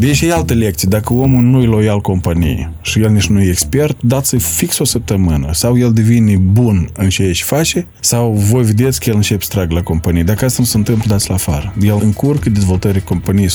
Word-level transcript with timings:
Deci 0.00 0.20
e 0.20 0.32
altă 0.32 0.54
lecție. 0.54 0.88
Dacă 0.90 1.12
omul 1.12 1.42
nu 1.42 1.62
e 1.62 1.66
loial 1.66 2.00
companiei 2.00 2.68
și 2.80 3.00
el 3.00 3.10
nici 3.10 3.26
nu 3.26 3.40
e 3.40 3.48
expert, 3.48 3.96
dați-i 4.02 4.38
fix 4.38 4.78
o 4.78 4.84
săptămână. 4.84 5.52
Sau 5.52 5.78
el 5.78 5.92
devine 5.92 6.36
bun 6.36 6.90
în 6.96 7.08
ce 7.08 7.22
își 7.22 7.42
face, 7.42 7.86
sau 8.00 8.32
voi 8.32 8.62
vedeți 8.62 9.00
că 9.00 9.10
el 9.10 9.16
începe 9.16 9.42
să 9.44 9.48
trag 9.50 9.70
la 9.70 9.82
companie. 9.82 10.22
Dacă 10.22 10.44
asta 10.44 10.56
nu 10.60 10.66
se 10.66 10.76
întâmplă, 10.76 11.04
dați 11.08 11.28
la 11.28 11.34
afară. 11.34 11.74
El 11.80 11.98
încurcă 12.02 12.50
dezvoltării 12.50 13.00
companiei 13.00 13.48
100%. 13.48 13.52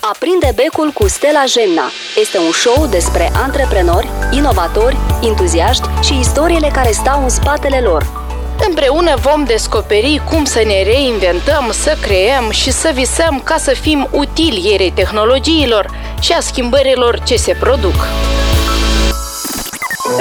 Aprinde 0.00 0.52
becul 0.54 0.90
cu 0.94 1.08
Stella 1.08 1.44
Gemna 1.46 1.90
este 2.20 2.38
un 2.38 2.52
show 2.52 2.86
despre 2.86 3.30
antreprenori, 3.32 4.08
inovatori, 4.32 4.96
entuziaști 5.22 5.86
și 6.02 6.18
istoriile 6.18 6.68
care 6.72 6.90
stau 6.92 7.22
în 7.22 7.28
spatele 7.28 7.80
lor. 7.80 8.25
Împreună 8.68 9.14
vom 9.16 9.44
descoperi 9.44 10.22
cum 10.30 10.44
să 10.44 10.62
ne 10.66 10.82
reinventăm, 10.82 11.70
să 11.70 11.96
creăm 12.00 12.50
și 12.50 12.70
să 12.70 12.90
visăm 12.94 13.40
ca 13.44 13.56
să 13.56 13.70
fim 13.74 14.08
utili 14.12 14.70
ierei 14.70 14.90
tehnologiilor 14.90 15.90
și 16.20 16.32
a 16.32 16.40
schimbărilor 16.40 17.20
ce 17.20 17.36
se 17.36 17.56
produc. 17.60 17.94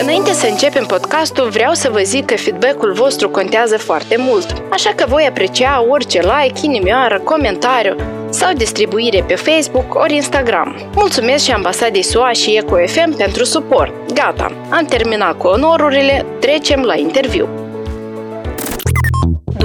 Înainte 0.01 0.31
să 0.31 0.47
începem 0.47 0.85
podcastul, 0.85 1.49
vreau 1.49 1.73
să 1.73 1.89
vă 1.89 1.99
zic 1.99 2.25
că 2.25 2.35
feedback-ul 2.35 2.93
vostru 2.93 3.29
contează 3.29 3.77
foarte 3.77 4.15
mult, 4.17 4.63
așa 4.71 4.93
că 4.95 5.05
voi 5.07 5.25
aprecia 5.29 5.85
orice 5.89 6.19
like, 6.19 6.59
inimioară, 6.61 7.19
comentariu 7.19 7.95
sau 8.29 8.53
distribuire 8.53 9.23
pe 9.27 9.35
Facebook 9.35 9.95
ori 9.95 10.15
Instagram. 10.15 10.89
Mulțumesc 10.93 11.43
și 11.43 11.51
ambasadei 11.51 12.03
SUA 12.03 12.31
și 12.31 12.55
EcoFM 12.55 13.15
pentru 13.17 13.43
suport. 13.43 13.93
Gata, 14.13 14.51
am 14.69 14.85
terminat 14.85 15.37
cu 15.37 15.47
onorurile, 15.47 16.25
trecem 16.39 16.81
la 16.81 16.97
interviu. 16.97 17.64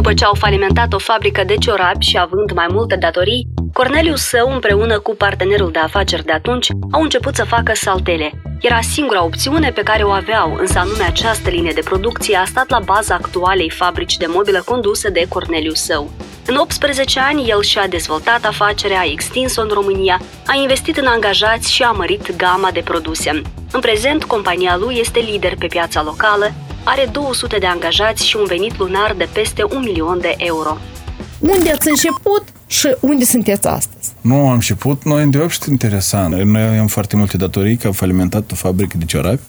După 0.01 0.15
ce 0.15 0.25
au 0.25 0.35
falimentat 0.35 0.93
o 0.93 0.99
fabrică 0.99 1.45
de 1.47 1.55
ciorapi 1.55 2.07
și 2.07 2.19
având 2.19 2.53
mai 2.53 2.67
multe 2.71 2.97
datorii, 2.97 3.47
Cornelius 3.73 4.21
său 4.21 4.53
împreună 4.53 4.99
cu 4.99 5.15
partenerul 5.15 5.70
de 5.70 5.79
afaceri 5.79 6.25
de 6.25 6.33
atunci 6.33 6.69
au 6.91 7.03
început 7.03 7.34
să 7.34 7.45
facă 7.45 7.73
saltele. 7.75 8.31
Era 8.61 8.81
singura 8.81 9.25
opțiune 9.25 9.70
pe 9.70 9.83
care 9.83 10.03
o 10.03 10.11
aveau, 10.11 10.55
însă 10.55 10.79
anume 10.79 11.03
această 11.03 11.51
linie 11.51 11.73
de 11.75 11.81
producție 11.84 12.37
a 12.37 12.45
stat 12.45 12.70
la 12.70 12.79
baza 12.84 13.15
actualei 13.15 13.70
fabrici 13.70 14.17
de 14.17 14.27
mobilă 14.29 14.62
conduse 14.65 15.09
de 15.09 15.27
Cornelius 15.29 15.81
său. 15.81 16.11
În 16.47 16.57
18 16.57 17.20
ani, 17.20 17.48
el 17.48 17.62
și-a 17.62 17.87
dezvoltat 17.87 18.45
afacerea, 18.45 19.01
a 19.01 19.11
extins-o 19.11 19.62
în 19.62 19.70
România, 19.73 20.20
a 20.47 20.55
investit 20.61 20.97
în 20.97 21.07
angajați 21.07 21.73
și 21.73 21.83
a 21.83 21.91
mărit 21.91 22.37
gama 22.37 22.70
de 22.70 22.81
produse. 22.85 23.42
În 23.73 23.81
prezent, 23.81 24.25
compania 24.25 24.77
lui 24.77 24.97
este 24.98 25.19
lider 25.19 25.55
pe 25.59 25.67
piața 25.67 26.03
locală, 26.03 26.53
are 26.84 27.09
200 27.12 27.56
de 27.59 27.67
angajați 27.67 28.27
și 28.27 28.36
un 28.36 28.45
venit 28.48 28.78
lunar 28.78 29.14
de 29.19 29.28
peste 29.33 29.62
un 29.75 29.83
milion 29.84 30.19
de 30.20 30.34
euro. 30.36 30.77
Unde 31.39 31.70
ați 31.70 31.89
început 31.89 32.45
și 32.67 32.97
unde 33.00 33.25
sunteți 33.25 33.67
astăzi? 33.67 34.12
Nu 34.20 34.34
am 34.34 34.53
început, 34.53 35.05
noi 35.05 35.27
de 35.27 35.47
și 35.48 35.58
interesant. 35.69 36.34
Noi 36.34 36.62
avem 36.62 36.86
foarte 36.86 37.17
multe 37.17 37.36
datorii, 37.36 37.77
că 37.77 37.86
am 37.86 37.92
falimentat 37.92 38.53
o 38.53 38.55
fabrică 38.55 38.97
de 38.97 39.05
ciorapi. 39.05 39.42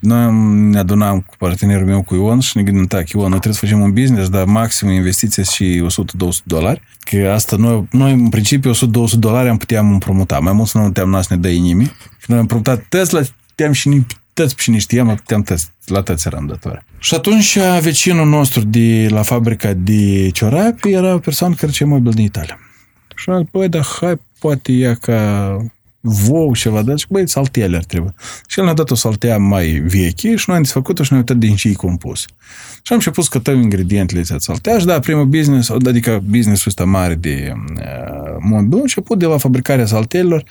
Noi 0.00 0.32
ne 0.70 0.78
adunam 0.78 1.20
cu 1.20 1.34
partenerul 1.38 1.86
meu, 1.86 2.02
cu 2.02 2.14
Ion, 2.14 2.40
și 2.40 2.56
ne 2.56 2.62
gândim, 2.62 2.86
tak, 2.86 3.10
Ion, 3.10 3.20
noi 3.20 3.30
trebuie 3.30 3.52
să 3.52 3.60
facem 3.60 3.80
un 3.80 3.92
business, 3.92 4.28
dar 4.28 4.44
maxim 4.44 4.88
investiție 4.88 5.42
și 5.42 5.84
100-200 5.86 6.44
dolari. 6.44 6.82
Că 7.00 7.30
asta 7.34 7.56
noi, 7.56 7.88
noi 7.90 8.12
în 8.12 8.28
principiu, 8.28 8.72
100-200 8.72 8.76
dolari 9.12 9.48
am 9.48 9.56
putea 9.56 9.80
împrumuta. 9.80 10.38
Mai 10.38 10.52
mult 10.52 10.68
să 10.68 10.78
nu 10.78 10.84
puteam 10.84 11.20
să 11.22 11.34
ne 11.34 11.36
dă 11.36 11.48
nimeni. 11.48 11.96
Noi 12.26 12.36
am 12.36 12.42
împrumutat 12.42 12.84
Tesla, 12.88 13.20
puteam 13.48 13.72
și 13.72 13.88
tăți 14.38 14.54
și 14.58 14.70
ne 14.70 14.78
știam, 14.78 15.14
puteam 15.14 15.42
tăți, 15.42 15.70
la 15.84 16.02
tăți 16.02 16.26
eram 16.26 16.46
datori. 16.46 16.84
Și 16.98 17.14
atunci 17.14 17.58
vecinul 17.80 18.26
nostru 18.26 18.60
de 18.60 19.06
la 19.10 19.22
fabrica 19.22 19.72
de 19.72 20.30
ciorapi 20.30 20.90
era 20.90 21.14
o 21.14 21.18
persoană 21.18 21.54
care 21.54 21.72
ce 21.72 21.84
mobil 21.84 22.12
din 22.12 22.24
Italia. 22.24 22.58
Și 23.16 23.30
am 23.30 23.48
băi, 23.52 23.68
dar 23.68 23.86
hai, 24.00 24.20
poate 24.38 24.72
ia 24.72 24.94
ca 24.94 25.56
vou 26.00 26.54
ceva, 26.54 26.82
dar 26.82 26.96
băi, 27.08 27.28
saltele 27.28 27.76
ar 27.76 27.84
trebui. 27.84 28.14
Și 28.46 28.58
el 28.58 28.64
ne-a 28.64 28.74
dat 28.74 28.90
o 28.90 28.94
saltea 28.94 29.38
mai 29.38 29.66
veche 29.66 30.36
și 30.36 30.44
noi 30.46 30.56
am 30.56 30.62
desfăcut-o 30.62 31.02
și 31.02 31.12
ne-a 31.12 31.20
uitat 31.20 31.36
din 31.36 31.54
ce 31.54 31.72
compus. 31.72 32.20
Și 32.82 32.92
am 32.92 32.96
început 32.96 33.24
să 33.24 33.30
cătăm 33.32 33.60
ingredientele 33.60 34.20
de 34.20 34.36
saltea 34.38 34.78
și 34.78 34.86
da, 34.86 34.98
primul 34.98 35.24
business, 35.24 35.70
adică 35.70 36.22
businessul 36.24 36.64
ăsta 36.66 36.84
mare 36.84 37.14
de 37.14 37.52
uh, 37.54 38.36
mobil, 38.40 38.78
a 38.78 38.80
început 38.80 39.18
de 39.18 39.26
la 39.26 39.38
fabricarea 39.38 39.86
saltelelor, 39.86 40.44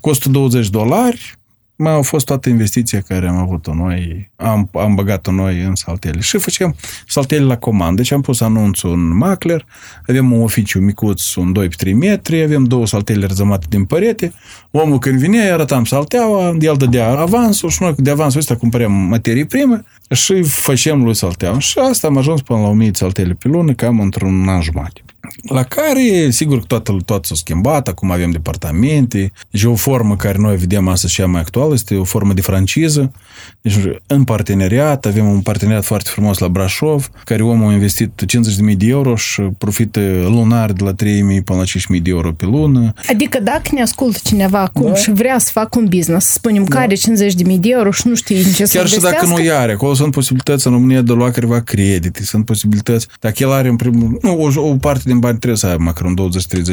costul 0.00 0.32
20 0.32 0.68
dolari, 0.68 1.38
mai 1.76 1.92
au 1.92 2.02
fost 2.02 2.26
toată 2.26 2.48
investiția 2.48 3.00
care 3.00 3.28
am 3.28 3.36
avut-o 3.36 3.74
noi, 3.74 4.30
am, 4.36 4.70
am 4.72 4.94
băgat-o 4.94 5.32
noi 5.32 5.62
în 5.62 5.74
saltele. 5.74 6.20
Și 6.20 6.38
făceam 6.38 6.74
saltele 7.08 7.44
la 7.44 7.56
comandă. 7.56 7.94
Deci 7.94 8.10
am 8.10 8.20
pus 8.20 8.40
anunțul 8.40 8.92
în 8.92 9.16
macler, 9.16 9.66
avem 10.08 10.32
un 10.32 10.42
oficiu 10.42 10.78
micuț, 10.78 11.34
un 11.34 11.52
2 11.52 11.68
3 11.68 11.92
metri, 11.92 12.42
avem 12.42 12.64
două 12.64 12.86
saltele 12.86 13.26
răzămate 13.26 13.66
din 13.68 13.84
părete. 13.84 14.32
Omul 14.70 14.98
când 14.98 15.18
vine, 15.18 15.50
arătam 15.50 15.84
salteaua, 15.84 16.56
el 16.60 16.74
dădea 16.76 17.18
avansul 17.18 17.68
și 17.68 17.82
noi 17.82 17.94
de 17.96 18.10
avansul 18.10 18.40
ăsta 18.40 18.56
cumpăream 18.56 18.92
materii 18.92 19.44
prime 19.44 19.84
și 20.10 20.42
facem 20.42 21.04
lui 21.04 21.14
salteaua. 21.14 21.58
Și 21.58 21.78
asta 21.78 22.06
am 22.06 22.16
ajuns 22.16 22.42
până 22.42 22.60
la 22.60 22.68
1000 22.68 22.90
saltele 22.92 23.32
pe 23.32 23.48
lună, 23.48 23.72
cam 23.72 24.00
într-un 24.00 24.48
an 24.48 24.62
jumate. 24.62 25.04
La 25.42 25.62
care, 25.62 26.30
sigur, 26.30 26.64
toată, 26.64 26.96
toată 27.04 27.26
s-a 27.26 27.34
schimbat, 27.34 27.88
acum 27.88 28.10
avem 28.10 28.30
departamente, 28.30 29.32
deci 29.50 29.62
o 29.62 29.74
formă 29.74 30.16
care 30.16 30.38
noi 30.38 30.56
vedem 30.56 30.88
astăzi 30.88 31.12
cea 31.12 31.26
mai 31.26 31.40
actuală 31.40 31.74
este 31.74 31.94
o 31.94 32.04
formă 32.04 32.32
de 32.32 32.40
franciză, 32.40 33.12
deci 33.60 33.74
în 34.06 34.24
parteneriat, 34.24 35.06
avem 35.06 35.28
un 35.28 35.40
parteneriat 35.40 35.84
foarte 35.84 36.10
frumos 36.10 36.38
la 36.38 36.48
Brașov, 36.48 37.10
care 37.24 37.42
omul 37.42 37.70
a 37.70 37.72
investit 37.72 38.22
50.000 38.70 38.76
de 38.76 38.86
euro 38.86 39.16
și 39.16 39.40
profită 39.58 40.00
lunar 40.28 40.72
de 40.72 40.84
la 40.84 40.92
3.000 40.92 40.96
până 41.44 41.58
la 41.58 41.64
5.000 41.96 42.02
de 42.02 42.10
euro 42.10 42.32
pe 42.32 42.44
lună. 42.44 42.92
Adică 43.08 43.40
dacă 43.40 43.70
ne 43.72 43.82
ascultă 43.82 44.18
cineva 44.24 44.60
acum 44.60 44.86
da. 44.88 44.94
și 44.94 45.10
vrea 45.10 45.38
să 45.38 45.50
facă 45.52 45.78
un 45.78 45.86
business, 45.88 46.26
să 46.26 46.32
spunem 46.32 46.64
da. 46.64 46.74
că 46.74 46.82
are 46.82 46.94
50.000 46.94 47.58
de 47.58 47.68
euro 47.68 47.90
și 47.90 48.08
nu 48.08 48.14
știe 48.14 48.42
ce 48.52 48.64
Chiar 48.64 48.86
și 48.86 49.00
dacă 49.00 49.26
nu 49.26 49.34
are, 49.52 49.72
acolo 49.72 49.94
sunt 49.94 50.12
posibilități 50.12 50.66
în 50.66 50.72
România 50.72 51.00
de 51.00 51.12
a 51.12 51.14
lua 51.14 51.30
careva 51.30 51.60
credite, 51.60 52.22
sunt 52.22 52.44
posibilități, 52.44 53.06
dacă 53.20 53.34
el 53.38 53.52
are 53.52 53.68
în 53.68 53.76
primul, 53.76 54.18
nu, 54.22 54.40
o, 54.40 54.68
o 54.68 54.76
parte 54.76 55.02
din 55.04 55.18
bani 55.24 55.38
trebuie 55.38 55.58
să 55.58 55.66
aibă 55.66 55.82
măcar 55.82 56.04
un 56.04 56.16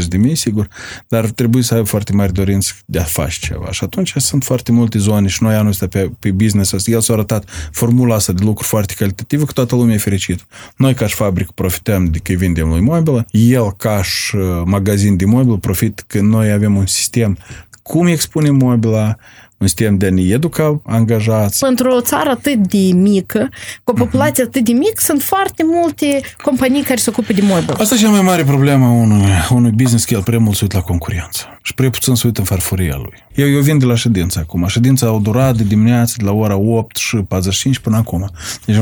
20-30 0.03 0.07
de 0.07 0.17
mii, 0.17 0.35
sigur, 0.35 0.67
dar 1.07 1.25
trebuie 1.29 1.63
să 1.63 1.73
aibă 1.73 1.85
foarte 1.85 2.13
mari 2.13 2.33
dorinți 2.33 2.73
de 2.85 2.99
a 2.99 3.03
face 3.03 3.37
ceva. 3.39 3.71
Și 3.71 3.83
atunci 3.83 4.13
sunt 4.17 4.43
foarte 4.43 4.71
multe 4.71 4.97
zone 4.97 5.27
și 5.27 5.43
noi 5.43 5.55
anul 5.55 5.69
ăsta 5.69 5.87
pe, 5.87 6.11
pe 6.19 6.31
business 6.31 6.71
ăsta, 6.71 6.91
el 6.91 7.01
s-a 7.01 7.13
arătat 7.13 7.49
formula 7.71 8.15
asta 8.15 8.33
de 8.33 8.43
lucru 8.43 8.67
foarte 8.67 8.93
calitativă, 8.97 9.45
că 9.45 9.51
toată 9.51 9.75
lumea 9.75 9.95
e 9.95 9.97
fericită. 9.97 10.43
Noi 10.75 10.93
ca 10.93 11.07
și 11.07 11.15
fabrică 11.15 11.51
profităm 11.55 12.05
de 12.05 12.17
că 12.17 12.33
vindem 12.33 12.67
lui 12.67 12.81
mobilă, 12.81 13.25
el 13.31 13.71
ca 13.77 14.03
și 14.03 14.35
uh, 14.35 14.61
magazin 14.65 15.15
de 15.15 15.25
mobil 15.25 15.57
profit 15.57 16.03
că 16.07 16.21
noi 16.21 16.51
avem 16.51 16.75
un 16.75 16.85
sistem 16.85 17.37
cum 17.81 18.05
expunem 18.07 18.55
mobila, 18.55 19.15
un 19.61 19.67
sistem 19.67 19.97
de 19.97 20.05
a 20.05 20.09
ne 20.09 20.21
educa 20.21 20.81
angajați. 20.85 21.59
Pentru 21.59 21.89
o 21.89 22.01
țară 22.01 22.29
atât 22.29 22.67
de 22.67 22.93
mică, 22.93 23.49
cu 23.83 23.91
o 23.91 23.93
populație 23.93 24.43
uh-huh. 24.43 24.47
atât 24.47 24.65
de 24.65 24.71
mică, 24.71 24.97
sunt 24.97 25.21
foarte 25.21 25.63
multe 25.65 26.21
companii 26.43 26.83
care 26.83 26.99
se 26.99 27.09
ocupă 27.09 27.33
de 27.33 27.41
mobil. 27.41 27.75
Asta 27.77 27.95
e 27.95 27.97
cea 27.97 28.09
mai 28.09 28.21
mare 28.21 28.43
problemă 28.43 28.85
a 28.85 28.91
unui, 28.91 29.25
unui 29.49 29.71
business, 29.71 30.05
că 30.05 30.13
el 30.13 30.23
prea 30.23 30.39
mult 30.39 30.55
se 30.55 30.63
uită 30.63 30.77
la 30.77 30.83
concurență 30.83 31.59
și 31.61 31.73
prea 31.73 31.89
puțin 31.89 32.15
se 32.15 32.27
uită 32.27 32.39
în 32.39 32.45
farfuria 32.45 32.95
lui. 32.95 33.13
Eu, 33.35 33.49
eu 33.49 33.61
vin 33.61 33.77
de 33.77 33.85
la 33.85 33.95
ședință 33.95 34.39
acum. 34.39 34.67
Ședința 34.67 35.07
a 35.07 35.19
durat 35.21 35.55
de 35.55 35.63
dimineață 35.63 36.13
de 36.17 36.23
la 36.23 36.31
ora 36.31 36.55
8 36.55 36.95
și 36.95 37.15
45 37.15 37.79
până 37.79 37.97
acum. 37.97 38.31
Deci 38.65 38.75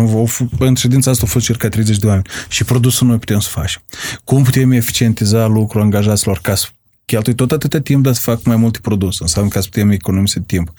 în 0.59 0.75
ședința 0.75 1.11
asta 1.11 1.23
a 1.27 1.29
fost 1.29 1.45
circa 1.45 1.69
30 1.69 1.97
de 1.97 2.07
oameni 2.07 2.25
și 2.47 2.63
produsul 2.63 3.07
noi 3.07 3.17
putem 3.17 3.39
să 3.39 3.49
facem. 3.49 3.81
Cum 4.23 4.43
putem 4.43 4.71
eficientiza 4.71 5.45
lucrul 5.45 5.81
angajaților 5.81 6.39
ca 6.41 6.55
să 6.55 6.67
cheltui 7.09 7.35
tot 7.35 7.51
atâta 7.51 7.79
timp, 7.79 8.03
dar 8.03 8.13
să 8.13 8.19
fac 8.23 8.43
mai 8.43 8.55
multe 8.55 8.79
produse. 8.81 9.17
Înseamnă 9.21 9.49
că 9.49 9.61
să 9.61 9.67
putem 9.69 9.89
economisi 9.89 10.39
timp. 10.39 10.73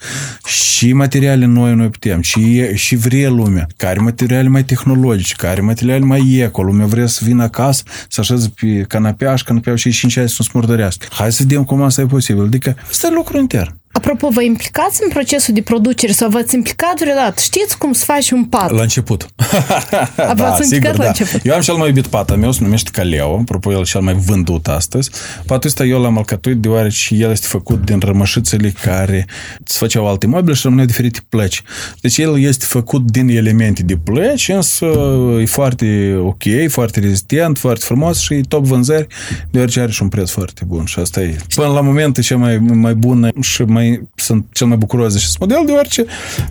Și 0.45 0.93
materiale 0.93 1.45
noi 1.45 1.75
noi 1.75 1.89
putem, 1.89 2.21
și, 2.21 2.75
și 2.75 2.95
vrea 2.95 3.29
lumea. 3.29 3.67
Care 3.77 3.99
materiale 3.99 4.47
mai 4.47 4.63
tehnologice, 4.63 5.33
care 5.37 5.61
materiale 5.61 6.05
mai 6.05 6.33
eco. 6.33 6.61
Lumea 6.63 6.85
vrea 6.85 7.05
să 7.05 7.21
vină 7.23 7.43
acasă, 7.43 7.83
să 8.07 8.21
așeze 8.21 8.53
pe 8.59 8.85
canapea 8.87 9.35
și 9.35 9.43
canapea 9.43 9.75
și 9.75 9.91
5 9.91 10.17
ani 10.17 10.29
să 10.29 10.35
nu 10.39 10.45
smurdărească. 10.45 11.07
Hai 11.09 11.31
să 11.31 11.43
vedem 11.43 11.63
cum 11.63 11.81
asta 11.81 12.01
e 12.01 12.05
posibil. 12.05 12.43
Adică, 12.43 12.75
ăsta 12.89 13.07
e 13.07 13.13
lucru 13.13 13.37
intern. 13.37 13.80
Apropo, 13.91 14.29
vă 14.29 14.41
implicați 14.41 14.99
în 15.03 15.09
procesul 15.09 15.53
de 15.53 15.61
producere 15.61 16.11
sau 16.11 16.29
v-ați 16.29 16.55
implicat 16.55 16.99
vreodată? 16.99 17.41
Știți 17.41 17.77
cum 17.77 17.93
să 17.93 18.03
faci 18.05 18.31
un 18.31 18.43
pat? 18.43 18.71
La 18.71 18.81
început. 18.81 19.25
A, 19.37 20.13
da, 20.25 20.33
v-ați 20.33 20.67
sigur, 20.67 20.91
la 20.91 21.03
da. 21.03 21.07
început? 21.07 21.45
Eu 21.45 21.53
am 21.53 21.61
cel 21.61 21.75
mai 21.75 21.87
iubit 21.87 22.07
pat 22.07 22.29
al 22.29 22.37
meu, 22.37 22.51
se 22.51 22.63
numește 22.63 22.89
Caleo, 22.93 23.37
apropo, 23.39 23.71
el 23.71 23.85
cel 23.85 24.01
mai 24.01 24.13
vândut 24.13 24.67
astăzi. 24.67 25.09
Patul 25.45 25.69
ăsta 25.69 25.83
eu 25.83 26.01
l-am 26.01 26.17
alcătuit 26.17 26.57
deoarece 26.57 27.15
el 27.15 27.31
este 27.31 27.47
făcut 27.47 27.85
din 27.85 27.99
rămășițele 27.99 28.73
care 28.83 29.25
se 29.63 29.77
făceau 29.77 30.07
alte 30.07 30.27
mobile 30.27 30.53
și 30.53 30.61
rămâneau 30.63 30.87
diferite 30.87 31.19
plăci. 31.29 31.61
Deci 32.01 32.17
el 32.17 32.39
este 32.39 32.65
făcut 32.67 33.11
din 33.11 33.27
elemente 33.27 33.83
de 33.83 33.97
plăci, 34.03 34.49
însă 34.49 34.85
e 35.41 35.45
foarte 35.45 36.15
ok, 36.19 36.43
foarte 36.67 36.99
rezistent, 36.99 37.57
foarte 37.57 37.85
frumos 37.85 38.19
și 38.19 38.33
e 38.33 38.41
top 38.47 38.65
vânzări, 38.65 39.07
deoarece 39.49 39.79
are 39.79 39.91
și 39.91 40.01
un 40.01 40.09
preț 40.09 40.29
foarte 40.29 40.61
bun 40.65 40.85
și 40.85 40.99
asta 40.99 41.21
e. 41.21 41.35
Până 41.55 41.67
la 41.67 41.81
momentul 41.81 42.23
cea 42.23 42.37
mai, 42.37 42.57
mai 42.57 42.93
bună 42.93 43.29
și 43.41 43.61
mai 43.61 43.80
mai, 43.81 44.07
sunt 44.15 44.45
cel 44.51 44.67
mai 44.67 44.77
bucuros 44.77 45.11
de 45.11 45.17
acest 45.17 45.39
model, 45.39 45.63
deoarece 45.65 46.01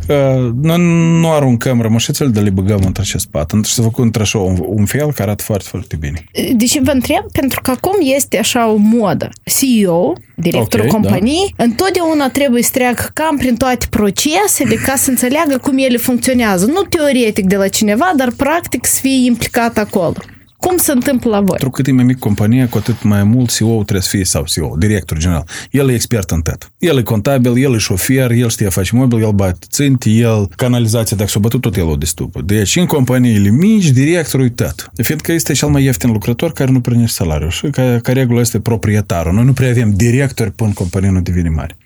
uh, 0.08 0.50
noi 0.62 0.78
nu 1.20 1.30
aruncăm 1.30 1.80
rămășițele, 1.80 2.28
dar 2.28 2.42
le 2.42 2.50
băgăm 2.50 2.80
într 2.86 3.00
acest 3.00 3.26
pat. 3.26 3.52
Și 3.64 3.72
să 3.72 3.82
făcut 3.82 4.04
într-așa 4.04 4.38
un, 4.38 4.56
un 4.66 4.84
fel 4.84 5.06
care 5.06 5.22
arată 5.22 5.42
foarte, 5.42 5.64
foarte 5.68 5.96
bine. 5.96 6.24
Deci 6.56 6.78
vă 6.80 6.90
întreb, 6.90 7.24
pentru 7.32 7.60
că 7.60 7.70
acum 7.70 7.98
este 8.00 8.38
așa 8.38 8.70
o 8.70 8.76
modă. 8.76 9.28
CEO, 9.44 10.12
directorul 10.34 10.86
Ok, 10.86 10.90
da. 10.90 10.96
companiei, 10.98 11.54
întotdeauna 11.56 12.28
trebuie 12.28 12.62
să 12.62 12.70
treacă 12.72 13.10
cam 13.14 13.36
prin 13.36 13.56
toate 13.56 13.86
procesele 13.90 14.74
ca 14.74 14.94
să 14.96 15.10
înțeleagă 15.10 15.58
cum 15.58 15.78
ele 15.78 15.96
funcționează. 15.96 16.66
Nu 16.66 16.82
teoretic 16.82 17.46
de 17.46 17.56
la 17.56 17.68
cineva, 17.68 18.12
dar 18.16 18.30
practic 18.36 18.86
să 18.86 18.98
fie 19.00 19.24
implicat 19.26 19.78
acolo. 19.78 20.14
Cum 20.60 20.76
se 20.76 20.92
întâmplă 20.92 21.30
la 21.30 21.40
voi? 21.40 21.46
Pentru 21.48 21.70
cât 21.70 21.86
e 21.86 21.92
mai 21.92 22.04
mic 22.04 22.18
compania, 22.18 22.68
cu 22.68 22.78
atât 22.78 23.02
mai 23.02 23.24
mult 23.24 23.56
CEO 23.56 23.74
trebuie 23.74 24.00
să 24.00 24.08
fie, 24.08 24.24
sau 24.24 24.44
CEO, 24.44 24.76
director 24.78 25.18
general. 25.18 25.44
El 25.70 25.90
e 25.90 25.94
expert 25.94 26.30
în 26.30 26.40
tot. 26.40 26.72
El 26.78 26.98
e 26.98 27.02
contabil, 27.02 27.62
el 27.62 27.74
e 27.74 27.78
șofer, 27.78 28.30
el 28.30 28.48
știe 28.48 28.68
face 28.68 28.96
mobil, 28.96 29.22
el 29.22 29.32
bate 29.32 29.66
ținti, 29.70 30.20
el 30.20 30.48
canalizația, 30.56 31.16
dacă 31.16 31.28
s-o 31.28 31.40
bătut, 31.40 31.60
tot 31.60 31.76
el 31.76 31.86
o 31.86 31.96
destupă. 31.96 32.40
Deci, 32.42 32.76
în 32.76 32.86
companiile 32.86 33.48
mici, 33.50 33.90
directorul 33.90 34.46
e 34.46 34.48
tot. 34.48 34.90
Fiindcă 35.02 35.32
este 35.32 35.52
cel 35.52 35.68
mai 35.68 35.84
ieftin 35.84 36.10
lucrător 36.10 36.52
care 36.52 36.70
nu 36.70 36.80
primește 36.80 37.14
salariu 37.22 37.48
și 37.48 37.66
ca, 37.66 37.98
ca 38.02 38.12
regulă 38.12 38.40
este 38.40 38.60
proprietarul. 38.60 39.32
Noi 39.32 39.44
nu 39.44 39.52
prea 39.52 39.68
avem 39.68 39.90
directori 39.90 40.50
până 40.50 40.72
compania 40.74 41.10
nu 41.10 41.20
devine 41.20 41.48
mare. 41.48 41.76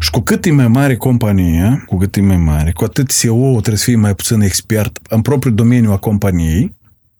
Și 0.00 0.10
cu 0.10 0.20
cât 0.20 0.44
e 0.44 0.50
mai 0.50 0.68
mare 0.68 0.96
compania, 0.96 1.84
cu 1.86 1.96
cât 1.96 2.16
e 2.16 2.20
mai 2.20 2.36
mare, 2.36 2.72
cu 2.72 2.84
atât 2.84 3.18
CEO 3.18 3.50
trebuie 3.50 3.76
să 3.76 3.84
fie 3.84 3.96
mai 3.96 4.14
puțin 4.14 4.40
expert 4.40 4.98
în 5.08 5.20
propriul 5.20 5.54
domeniu 5.54 5.92
a 5.92 5.96
companiei, 5.96 6.74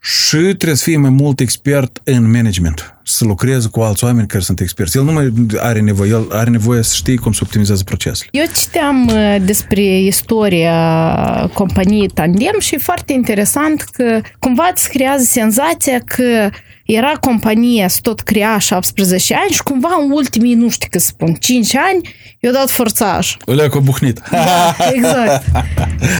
și 0.06 0.36
trebuie 0.36 0.74
să 0.74 0.84
fie 0.84 0.96
mai 0.96 1.10
mult 1.10 1.40
expert 1.40 2.00
în 2.04 2.30
management, 2.30 2.94
să 3.02 3.24
lucreze 3.24 3.68
cu 3.68 3.80
alți 3.80 4.04
oameni 4.04 4.26
care 4.26 4.42
sunt 4.42 4.60
experți. 4.60 4.96
El 4.96 5.04
nu 5.04 5.12
mai 5.12 5.32
are 5.58 5.80
nevoie, 5.80 6.10
el 6.10 6.26
are 6.30 6.50
nevoie 6.50 6.82
să 6.82 6.94
știe 6.94 7.14
cum 7.14 7.32
să 7.32 7.40
optimizează 7.42 7.82
procesele. 7.84 8.28
Eu 8.32 8.44
citeam 8.54 9.06
uh, 9.06 9.36
despre 9.44 9.98
istoria 9.98 11.50
companiei 11.52 12.08
Tandem 12.08 12.58
și 12.58 12.74
e 12.74 12.78
foarte 12.78 13.12
interesant 13.12 13.82
că 13.82 14.20
cumva 14.38 14.68
îți 14.72 14.88
creează 14.88 15.24
senzația 15.24 15.98
că 15.98 16.50
era 16.86 17.12
compania 17.20 17.88
să 17.88 17.98
tot 18.02 18.20
crea 18.20 18.58
17 18.58 19.34
ani 19.34 19.50
și 19.50 19.62
cumva 19.62 19.88
în 20.04 20.10
ultimii, 20.10 20.54
nu 20.54 20.70
știu 20.70 20.88
cât 20.90 21.00
spun, 21.00 21.34
5 21.34 21.76
ani, 21.76 22.00
i-a 22.40 22.52
dat 22.52 22.70
forțaj. 22.70 23.36
Ăla 23.48 23.68
cu 23.68 23.80
buhnit. 23.80 24.22
Da, 24.30 24.76
exact. 24.92 25.44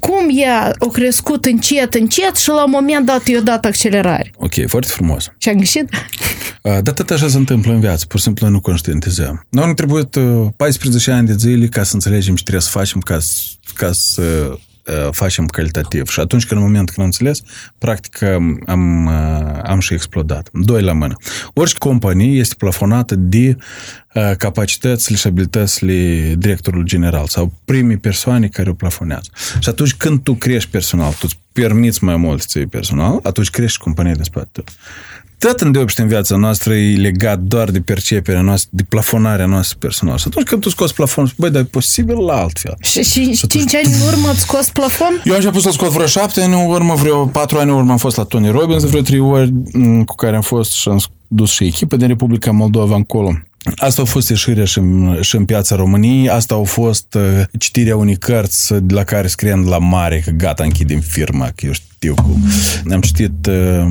Cum 0.01 0.29
ea 0.31 0.73
a 0.79 0.87
crescut 0.93 1.45
încet, 1.45 1.95
încet 1.95 2.37
și 2.37 2.49
la 2.49 2.65
un 2.65 2.71
moment 2.71 3.07
dat 3.07 3.27
i-a 3.27 3.41
dat 3.41 3.65
accelerare. 3.65 4.33
Ok, 4.37 4.53
foarte 4.67 4.93
frumos. 4.93 5.29
Și 5.39 5.49
am 5.49 5.57
greșit? 5.57 5.89
Uh, 6.63 6.79
Dar 6.83 6.95
tot 6.95 7.11
așa 7.11 7.29
se 7.29 7.37
întâmplă 7.37 7.73
în 7.73 7.81
viață, 7.81 8.07
pur 8.07 8.19
și 8.19 8.25
simplu 8.25 8.47
noi 8.47 8.55
nu 8.55 8.61
conștientizăm. 8.61 9.47
Noi 9.49 9.67
ne 9.67 9.75
trebuie 9.75 10.09
14 10.57 11.11
ani 11.11 11.27
de 11.27 11.35
zile 11.39 11.67
ca 11.67 11.83
să 11.83 11.95
înțelegem 11.95 12.35
ce 12.35 12.43
trebuie 12.43 12.63
să 12.63 12.71
facem 12.71 13.01
ca 13.01 13.19
să, 13.19 13.41
ca 13.75 13.93
să 13.93 14.23
uh, 14.51 14.59
facem 15.11 15.47
calitativ. 15.47 16.09
Și 16.09 16.21
atunci 16.21 16.47
când 16.47 16.61
în 16.61 16.67
momentul 16.67 16.95
când 16.95 17.07
am 17.07 17.13
înțeles, 17.13 17.43
practic 17.79 18.23
am, 18.23 18.63
am, 18.67 19.07
uh, 19.07 19.61
am 19.63 19.81
și 19.81 19.93
explodat. 19.95 20.49
Doi 20.53 20.83
la 20.83 20.93
mână. 20.93 21.17
Orice 21.55 21.79
companie 21.79 22.39
este 22.39 22.55
plafonată 22.59 23.15
de 23.15 23.57
uh, 24.15 24.33
capacitățile 24.39 25.17
și 25.17 25.27
abilitățile 25.27 26.35
directorului 26.39 26.87
general 26.87 27.27
sau 27.27 27.53
primii 27.65 27.97
persoane 27.97 28.49
care 28.49 28.71
o 28.71 28.75
plafonează. 28.75 29.31
Și 29.61 29.69
atunci 29.69 29.95
când 29.95 30.23
tu 30.23 30.35
crești 30.35 30.71
personal, 30.71 31.11
tu 31.11 31.19
îți 31.23 31.39
permiți 31.53 32.05
mai 32.05 32.17
mult 32.17 32.43
să 32.43 32.59
iei 32.59 32.67
personal, 32.67 33.21
atunci 33.23 33.51
crești 33.51 33.79
compania 33.79 34.15
de 34.15 34.23
spate 34.23 34.49
tău. 34.53 34.65
Tot 35.39 35.61
îndeopște 35.61 36.03
în 36.03 36.09
viața 36.09 36.37
noastră 36.37 36.75
e 36.75 36.97
legat 36.97 37.39
doar 37.39 37.71
de 37.71 37.81
perceperea 37.81 38.41
noastră, 38.41 38.71
de 38.73 38.83
plafonarea 38.83 39.47
noastră 39.47 39.77
personală. 39.81 40.19
Și 40.19 40.25
atunci 40.27 40.47
când 40.47 40.61
tu 40.61 40.69
scoți 40.69 40.95
plafonul, 40.95 41.31
băi, 41.37 41.51
dar 41.51 41.63
e 41.63 41.65
posibil 41.65 42.19
la 42.19 42.41
altfel. 42.41 42.77
Și, 42.81 43.03
și 43.03 43.47
5 43.47 43.75
ani 43.75 43.95
în 43.95 44.01
urmă 44.07 44.29
ați 44.29 44.41
scos 44.41 44.71
plafon? 44.71 45.23
Eu 45.25 45.33
am 45.33 45.39
început 45.39 45.63
să-l 45.63 45.73
scot 45.73 45.89
vreo 45.89 46.07
șapte 46.07 46.43
ani 46.43 46.55
în 46.55 46.69
urmă, 46.69 46.95
vreo 46.95 47.27
patru 47.27 47.59
ani 47.59 47.71
în 47.71 47.77
urmă 47.77 47.91
am 47.91 47.99
fost 47.99 48.17
la 48.17 48.25
Tony 48.25 48.51
Robbins, 48.51 48.85
vreo 48.85 49.03
trei 49.03 49.19
ori 49.19 49.53
m, 49.73 50.05
cu 50.05 50.15
care 50.15 50.37
am 50.37 50.43
fost 50.43 50.73
și 50.73 50.89
am 50.89 51.01
dus 51.29 51.51
și 51.51 51.65
echipă 51.65 51.97
din 51.97 52.07
Republica 52.07 52.51
Moldova 52.51 52.95
încolo. 52.95 53.33
Asta 53.76 54.02
a 54.02 54.06
fost 54.06 54.30
ieșirea 54.30 54.66
și 54.66 54.78
în, 54.78 55.18
și 55.22 55.36
în 55.36 55.46
piața 55.46 55.76
României, 55.76 56.30
asta 56.30 56.56
a 56.56 56.64
fost 56.64 57.14
uh, 57.14 57.22
citirea 57.60 57.96
unei 57.96 58.16
cărți 58.16 58.74
de 58.74 58.94
la 58.94 59.04
care 59.04 59.28
scriem 59.28 59.68
la 59.68 59.78
mare 59.78 60.20
că 60.20 60.32
gata, 60.32 60.64
închidem 60.64 61.00
firma, 61.00 61.46
că 61.56 61.66
eu 61.66 61.72
știu 61.72 62.14
cum. 62.14 62.44
Am 62.92 63.02
citit 63.02 63.46
uh, 63.48 63.84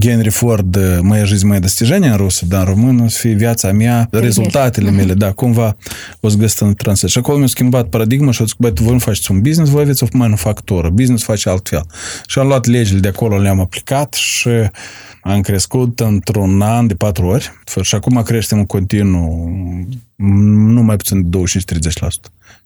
Henry 0.00 0.30
Ford, 0.30 0.76
uh, 0.76 0.98
Моя 1.02 1.24
жизнь, 1.24 1.46
мои 1.46 1.60
достижения 1.60 2.10
în 2.10 2.16
rusă, 2.16 2.44
dar 2.46 2.66
în 2.66 2.74
română 2.74 3.02
o 3.02 3.08
să 3.08 3.18
fie 3.18 3.32
viața 3.32 3.72
mea, 3.72 4.08
rezultatele 4.10 4.90
mele, 4.90 5.14
da, 5.14 5.32
cumva 5.32 5.76
o 6.20 6.28
să 6.28 6.36
găsesc 6.36 6.60
în 6.60 6.74
translate. 6.74 7.12
Și 7.12 7.18
acolo 7.18 7.38
mi-a 7.38 7.46
schimbat 7.46 7.86
paradigma 7.88 8.30
și 8.30 8.40
au 8.40 8.46
zis, 8.46 8.54
băi, 8.58 8.72
tu 8.72 8.82
voi 8.82 8.92
nu 8.92 8.98
faceți 8.98 9.30
un 9.30 9.40
business, 9.40 9.70
voi 9.70 9.82
aveți 9.82 10.02
o 10.02 10.06
manufactură, 10.12 10.88
business 10.88 11.24
face 11.24 11.48
altfel. 11.48 11.86
Și 12.26 12.38
am 12.38 12.46
luat 12.46 12.66
legile 12.66 12.98
de 12.98 13.08
acolo, 13.08 13.38
le-am 13.38 13.60
aplicat 13.60 14.14
și 14.14 14.48
am 15.22 15.40
crescut 15.40 16.00
într-un 16.00 16.60
an 16.60 16.86
de 16.86 16.94
patru 16.94 17.26
ori 17.26 17.52
și 17.82 17.94
acum 17.94 18.22
creștem 18.22 18.58
în 18.58 18.66
continuu 18.66 19.13
nu 20.15 20.81
mai 20.81 20.95
puțin 20.95 21.29
de 21.29 21.37
25-30% 21.37 21.41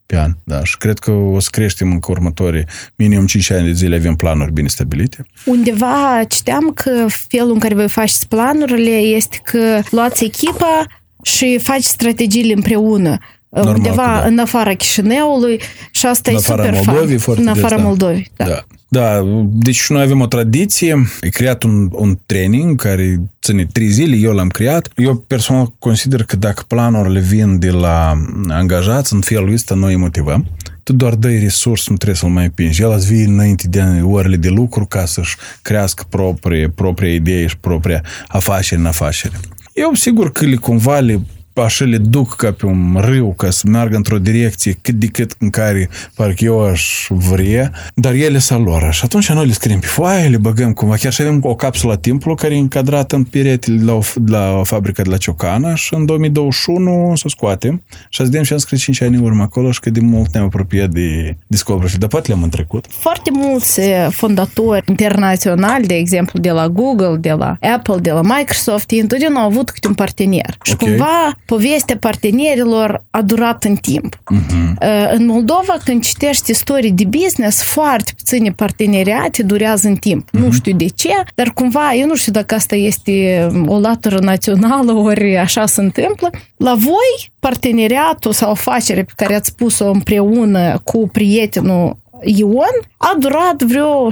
pe 0.06 0.18
an. 0.18 0.32
Da. 0.44 0.64
Și 0.64 0.78
cred 0.78 1.00
că 1.00 1.12
o 1.12 1.40
să 1.40 1.48
creștem 1.52 1.92
în 1.92 2.00
următorii 2.08 2.66
minim 2.96 3.26
5 3.26 3.50
ani 3.52 3.66
de 3.66 3.72
zile 3.72 3.96
avem 3.96 4.16
planuri 4.16 4.54
bine 4.54 4.68
stabilite. 4.68 5.26
Undeva 5.46 6.24
citeam 6.28 6.72
că 6.74 7.06
felul 7.28 7.54
în 7.54 7.60
care 7.60 7.74
voi 7.74 7.90
faceți 7.90 8.28
planurile 8.28 8.96
este 8.96 9.40
că 9.44 9.82
luați 9.92 10.24
echipa 10.24 10.86
și 11.24 11.60
faci 11.64 11.84
strategiile 11.84 12.54
împreună. 12.54 13.18
Normal 13.50 13.76
undeva 13.76 14.04
că 14.04 14.20
da. 14.20 14.26
în 14.26 14.40
afara 14.40 14.74
Chișinăului 14.74 15.62
și 15.92 16.06
asta 16.06 16.30
În 16.32 16.36
e 16.36 16.40
afara 16.40 16.64
super 16.64 16.86
Moldovei, 16.86 17.08
fain. 17.08 17.20
foarte 17.20 17.42
În 17.42 17.54
des, 17.54 17.64
afara 17.64 17.76
da. 17.76 17.84
Moldovei, 17.88 18.32
da. 18.36 18.46
Da. 18.46 18.64
Da, 18.92 19.24
deci 19.46 19.90
noi 19.90 20.02
avem 20.02 20.22
o 20.22 20.28
tradiție, 20.28 21.08
e 21.22 21.30
creat 21.30 21.64
un, 21.64 21.90
un 21.92 22.20
training 22.26 22.82
care 22.82 23.22
ține 23.42 23.66
trei 23.66 23.88
zile, 23.88 24.16
eu 24.16 24.32
l-am 24.34 24.48
creat. 24.48 24.90
Eu 24.96 25.16
personal 25.16 25.74
consider 25.80 26.24
că 26.24 26.36
dacă 26.36 26.64
planurile 26.68 27.20
vin 27.20 27.60
de 27.60 27.70
la 27.70 28.22
angajați, 28.48 29.14
în 29.14 29.22
felul 29.22 29.54
ăsta 29.54 29.76
noi 29.76 29.92
îi 29.94 30.00
motivăm. 30.00 30.46
Tu 30.84 30.94
doar 30.94 31.14
dai 31.16 31.40
resurs, 31.40 31.88
nu 31.88 31.96
trebuie 31.96 32.18
să-l 32.18 32.30
mai 32.30 32.44
împingi. 32.44 32.82
El 32.82 32.92
îți 32.92 33.08
vine 33.14 33.32
înainte 33.32 33.68
de 33.68 33.82
orele 34.04 34.36
de 34.36 34.50
lucru 34.50 34.86
ca 34.86 35.06
să-și 35.06 35.36
crească 35.62 36.04
proprie, 36.10 36.70
propria 36.70 37.14
idee 37.14 37.48
și 37.48 37.58
propria 37.58 38.04
afacere 38.28 38.80
în 38.80 38.88
afacere. 38.88 39.34
Eu 39.74 39.94
sigur 39.94 40.32
că 40.32 40.46
le 40.46 40.56
cumva 40.56 41.00
le 41.00 41.20
așa 41.62 41.86
le 41.86 41.98
duc 41.98 42.36
ca 42.36 42.52
pe 42.52 42.66
un 42.66 42.98
râu 43.02 43.34
ca 43.34 43.50
să 43.50 43.64
meargă 43.68 43.96
într-o 43.96 44.18
direcție 44.18 44.78
cât 44.82 44.96
de 44.96 45.06
cât 45.08 45.36
în 45.40 45.50
care 45.50 45.90
parcă 46.16 46.44
eu 46.46 46.66
aș 46.66 47.08
vrea, 47.10 47.72
dar 47.94 48.14
ele 48.14 48.38
sunt 48.40 48.66
lor. 48.66 48.88
Și 48.92 49.02
atunci 49.04 49.32
noi 49.32 49.46
le 49.46 49.54
scriem 49.54 49.80
pe 49.80 49.86
foaie, 49.88 50.28
le 50.28 50.38
băgăm 50.38 50.74
cumva. 50.74 50.96
Chiar 50.96 51.14
și 51.14 51.22
avem 51.22 51.40
o 51.44 51.56
capsulă 51.56 51.96
timpului 51.96 52.36
care 52.36 52.56
e 52.56 52.58
încadrată 52.60 53.16
în 53.16 53.24
peretele 53.24 53.78
de 53.78 53.84
la, 53.84 53.94
o, 53.94 54.02
de 54.16 54.32
la 54.32 54.52
o 54.60 54.64
fabrică 54.64 55.02
de 55.02 55.10
la 55.10 55.18
Ciocana 55.18 55.76
și 55.76 55.94
în 55.94 56.06
2021 56.06 57.12
să 57.16 57.24
o 57.26 57.30
scoatem 57.30 57.82
și 58.10 58.18
să 58.18 58.24
vedem 58.24 58.44
și 58.44 58.54
am 58.54 58.60
scris 58.60 58.82
5 58.82 59.02
ani 59.02 59.16
în 59.16 59.24
urmă 59.24 59.44
acolo 59.44 59.72
și 59.72 59.80
cât 59.80 59.94
de 59.94 60.00
mult 60.00 60.34
ne-am 60.34 60.46
apropiat 60.46 60.90
de 60.90 61.38
Discovery. 61.48 61.98
Dar 61.98 62.10
poate 62.10 62.28
le-am 62.28 62.44
întrecut. 62.44 62.86
Foarte 62.90 63.30
mulți 63.34 63.80
eh, 63.80 64.08
fondatori 64.12 64.84
internaționali, 64.88 65.88
de 65.88 65.94
exemplu, 65.96 66.40
de 66.40 66.52
la 66.52 66.68
Google, 66.68 67.18
de 67.18 67.32
la 67.32 67.58
Apple, 67.76 67.98
de 68.00 68.12
la 68.12 68.22
Microsoft, 68.22 68.92
ei 68.92 69.00
întotdeauna 69.00 69.40
au 69.40 69.46
avut 69.46 69.70
câte 69.70 69.88
un 69.88 69.94
partener. 69.94 70.58
Și 70.64 70.74
Ok. 70.74 70.80
cumva 70.80 71.38
povestea 71.50 71.98
partenerilor 71.98 73.04
a 73.10 73.22
durat 73.22 73.64
în 73.64 73.76
timp. 73.76 74.20
Mhm. 74.30 74.78
Uh, 74.82 75.12
În 75.14 75.26
Moldova, 75.26 75.78
când 75.84 76.04
citești 76.04 76.52
istorii 76.52 76.92
de 76.92 77.04
business, 77.06 77.64
foarte 77.64 78.12
puține 78.18 78.52
parteneriate 78.52 79.44
durează 79.44 79.88
în 79.88 79.96
timp. 79.96 80.28
Mhm. 80.32 80.44
Nu 80.44 80.52
știu 80.52 80.76
de 80.76 80.86
ce, 80.88 81.10
dar 81.36 81.52
cumva, 81.54 81.94
eu 81.94 82.08
nu 82.08 82.16
știu 82.16 82.32
dacă 82.32 82.56
asta 82.56 82.76
este 82.76 83.48
o 83.66 83.80
latură 83.80 84.20
națională, 84.20 84.92
ori 84.94 85.38
așa 85.38 85.66
se 85.66 85.82
întâmplă. 85.82 86.30
La 86.58 86.74
voi, 86.76 87.32
parteneriatul 87.40 88.32
sau 88.32 88.52
afacerea 88.52 89.04
pe 89.04 89.14
care 89.16 89.36
ați 89.36 89.56
pus-o 89.56 89.90
împreună 89.90 90.80
cu 90.84 91.10
prietenul 91.12 91.98
Ion 92.24 92.76
a 92.98 93.16
durat 93.20 93.62
vreo 93.64 94.08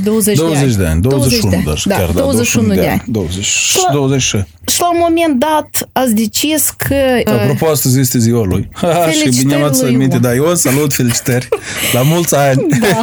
20 0.00 0.38
ani. 0.40 0.74
de 0.76 0.86
ani, 0.86 1.00
21 1.00 1.50
de 1.50 1.62
dar 1.64 1.82
da, 1.84 1.94
chiar, 1.96 2.10
da, 2.10 2.20
21 2.20 2.74
de 2.74 2.88
ani. 2.88 3.02
20, 3.06 3.76
La- 3.86 3.92
20. 3.92 4.22
Și 4.22 4.80
la 4.80 4.90
un 4.90 4.96
moment 5.00 5.38
dat 5.40 5.88
ați 5.92 6.14
decis 6.14 6.70
că... 6.70 6.94
Apropo, 7.24 7.66
astăzi 7.66 8.00
este 8.00 8.18
ziua 8.18 8.44
lui. 8.44 8.68
și 8.80 8.86
Felicitări 8.86 9.36
bine 9.36 9.56
m-ați 9.56 9.82
lui 9.82 9.94
aminte, 9.94 10.14
Ion. 10.14 10.22
da, 10.22 10.34
eu 10.34 10.54
salut, 10.54 10.92
felicitări. 10.94 11.48
La 11.92 12.02
mulți 12.02 12.34
ani. 12.36 12.66
Da. 12.80 13.00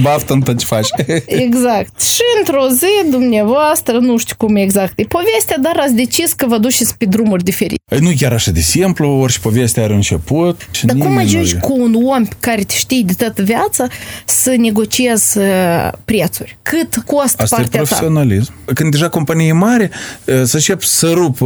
Baftă 0.00 0.32
în 0.32 0.40
tot 0.40 0.58
ce 0.58 0.66
faci. 0.66 0.88
Exact. 1.26 2.00
Și 2.00 2.20
într-o 2.38 2.68
zi, 2.68 3.10
dumneavoastră, 3.10 3.98
nu 3.98 4.16
știu 4.16 4.34
cum 4.38 4.56
exact 4.56 4.98
e 4.98 5.02
povestea, 5.04 5.58
dar 5.62 5.76
ați 5.80 5.94
decis 5.94 6.32
că 6.32 6.46
vă 6.46 6.58
duceți 6.58 6.96
pe 6.96 7.04
drumuri 7.04 7.44
diferite. 7.44 7.82
Păi 7.88 7.98
nu 7.98 8.10
e 8.10 8.14
chiar 8.18 8.32
așa 8.32 8.50
de 8.50 8.60
simplu, 8.60 9.08
orice 9.08 9.38
poveste 9.38 9.80
are 9.80 9.90
un 9.90 9.96
început. 9.96 10.68
Și 10.70 10.86
Dar 10.86 10.96
cum 10.96 11.06
nimeni 11.08 11.30
nu 11.32 11.38
ajungi 11.38 11.54
e- 11.56 11.58
cu 11.60 11.72
un 11.80 11.94
om 12.04 12.24
pe 12.24 12.34
care 12.40 12.62
te 12.62 12.74
știi 12.74 13.04
de 13.04 13.12
toată 13.18 13.42
viața 13.42 13.86
să 14.24 14.54
negociezi 14.58 15.38
uh, 15.38 15.92
prețuri? 16.04 16.58
Cât 16.62 17.02
costă 17.06 17.42
Asta 17.42 17.56
e 17.56 17.58
partea 17.58 17.80
ta? 17.80 17.86
profesionalism. 17.86 18.52
Când 18.74 18.90
deja 18.90 19.08
companie 19.08 19.46
e 19.46 19.52
mare, 19.52 19.90
să 20.24 20.50
încep 20.52 20.82
să 20.82 21.10
rup 21.10 21.38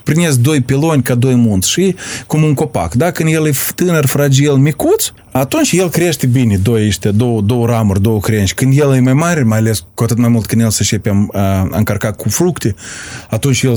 prinezi 0.00 0.40
doi 0.40 0.60
piloni 0.60 1.02
ca 1.02 1.14
doi 1.14 1.34
munți 1.34 1.70
și 1.70 1.94
cum 2.26 2.42
un 2.42 2.54
copac. 2.54 2.94
Da? 2.94 3.10
Când 3.10 3.32
el 3.32 3.46
e 3.46 3.50
tânăr, 3.74 4.06
fragil, 4.06 4.52
micuț, 4.52 5.10
atunci 5.32 5.72
el 5.72 5.90
crește 5.90 6.26
bine, 6.26 6.56
doi 6.56 6.86
ăștia, 6.86 7.10
două, 7.10 7.40
două 7.40 7.66
ramuri, 7.66 8.02
două 8.02 8.20
crengi. 8.20 8.54
Când 8.54 8.78
el 8.78 8.94
e 8.94 9.00
mai 9.00 9.12
mare, 9.12 9.42
mai 9.42 9.58
ales 9.58 9.84
cu 9.94 10.02
atât 10.02 10.18
mai 10.18 10.28
mult 10.28 10.46
când 10.46 10.60
el 10.60 10.70
se 10.70 10.78
începe 10.80 11.28
a, 11.32 11.38
a 11.38 11.68
încărca 11.70 12.10
cu 12.10 12.28
fructe, 12.28 12.74
atunci 13.30 13.62
el 13.62 13.76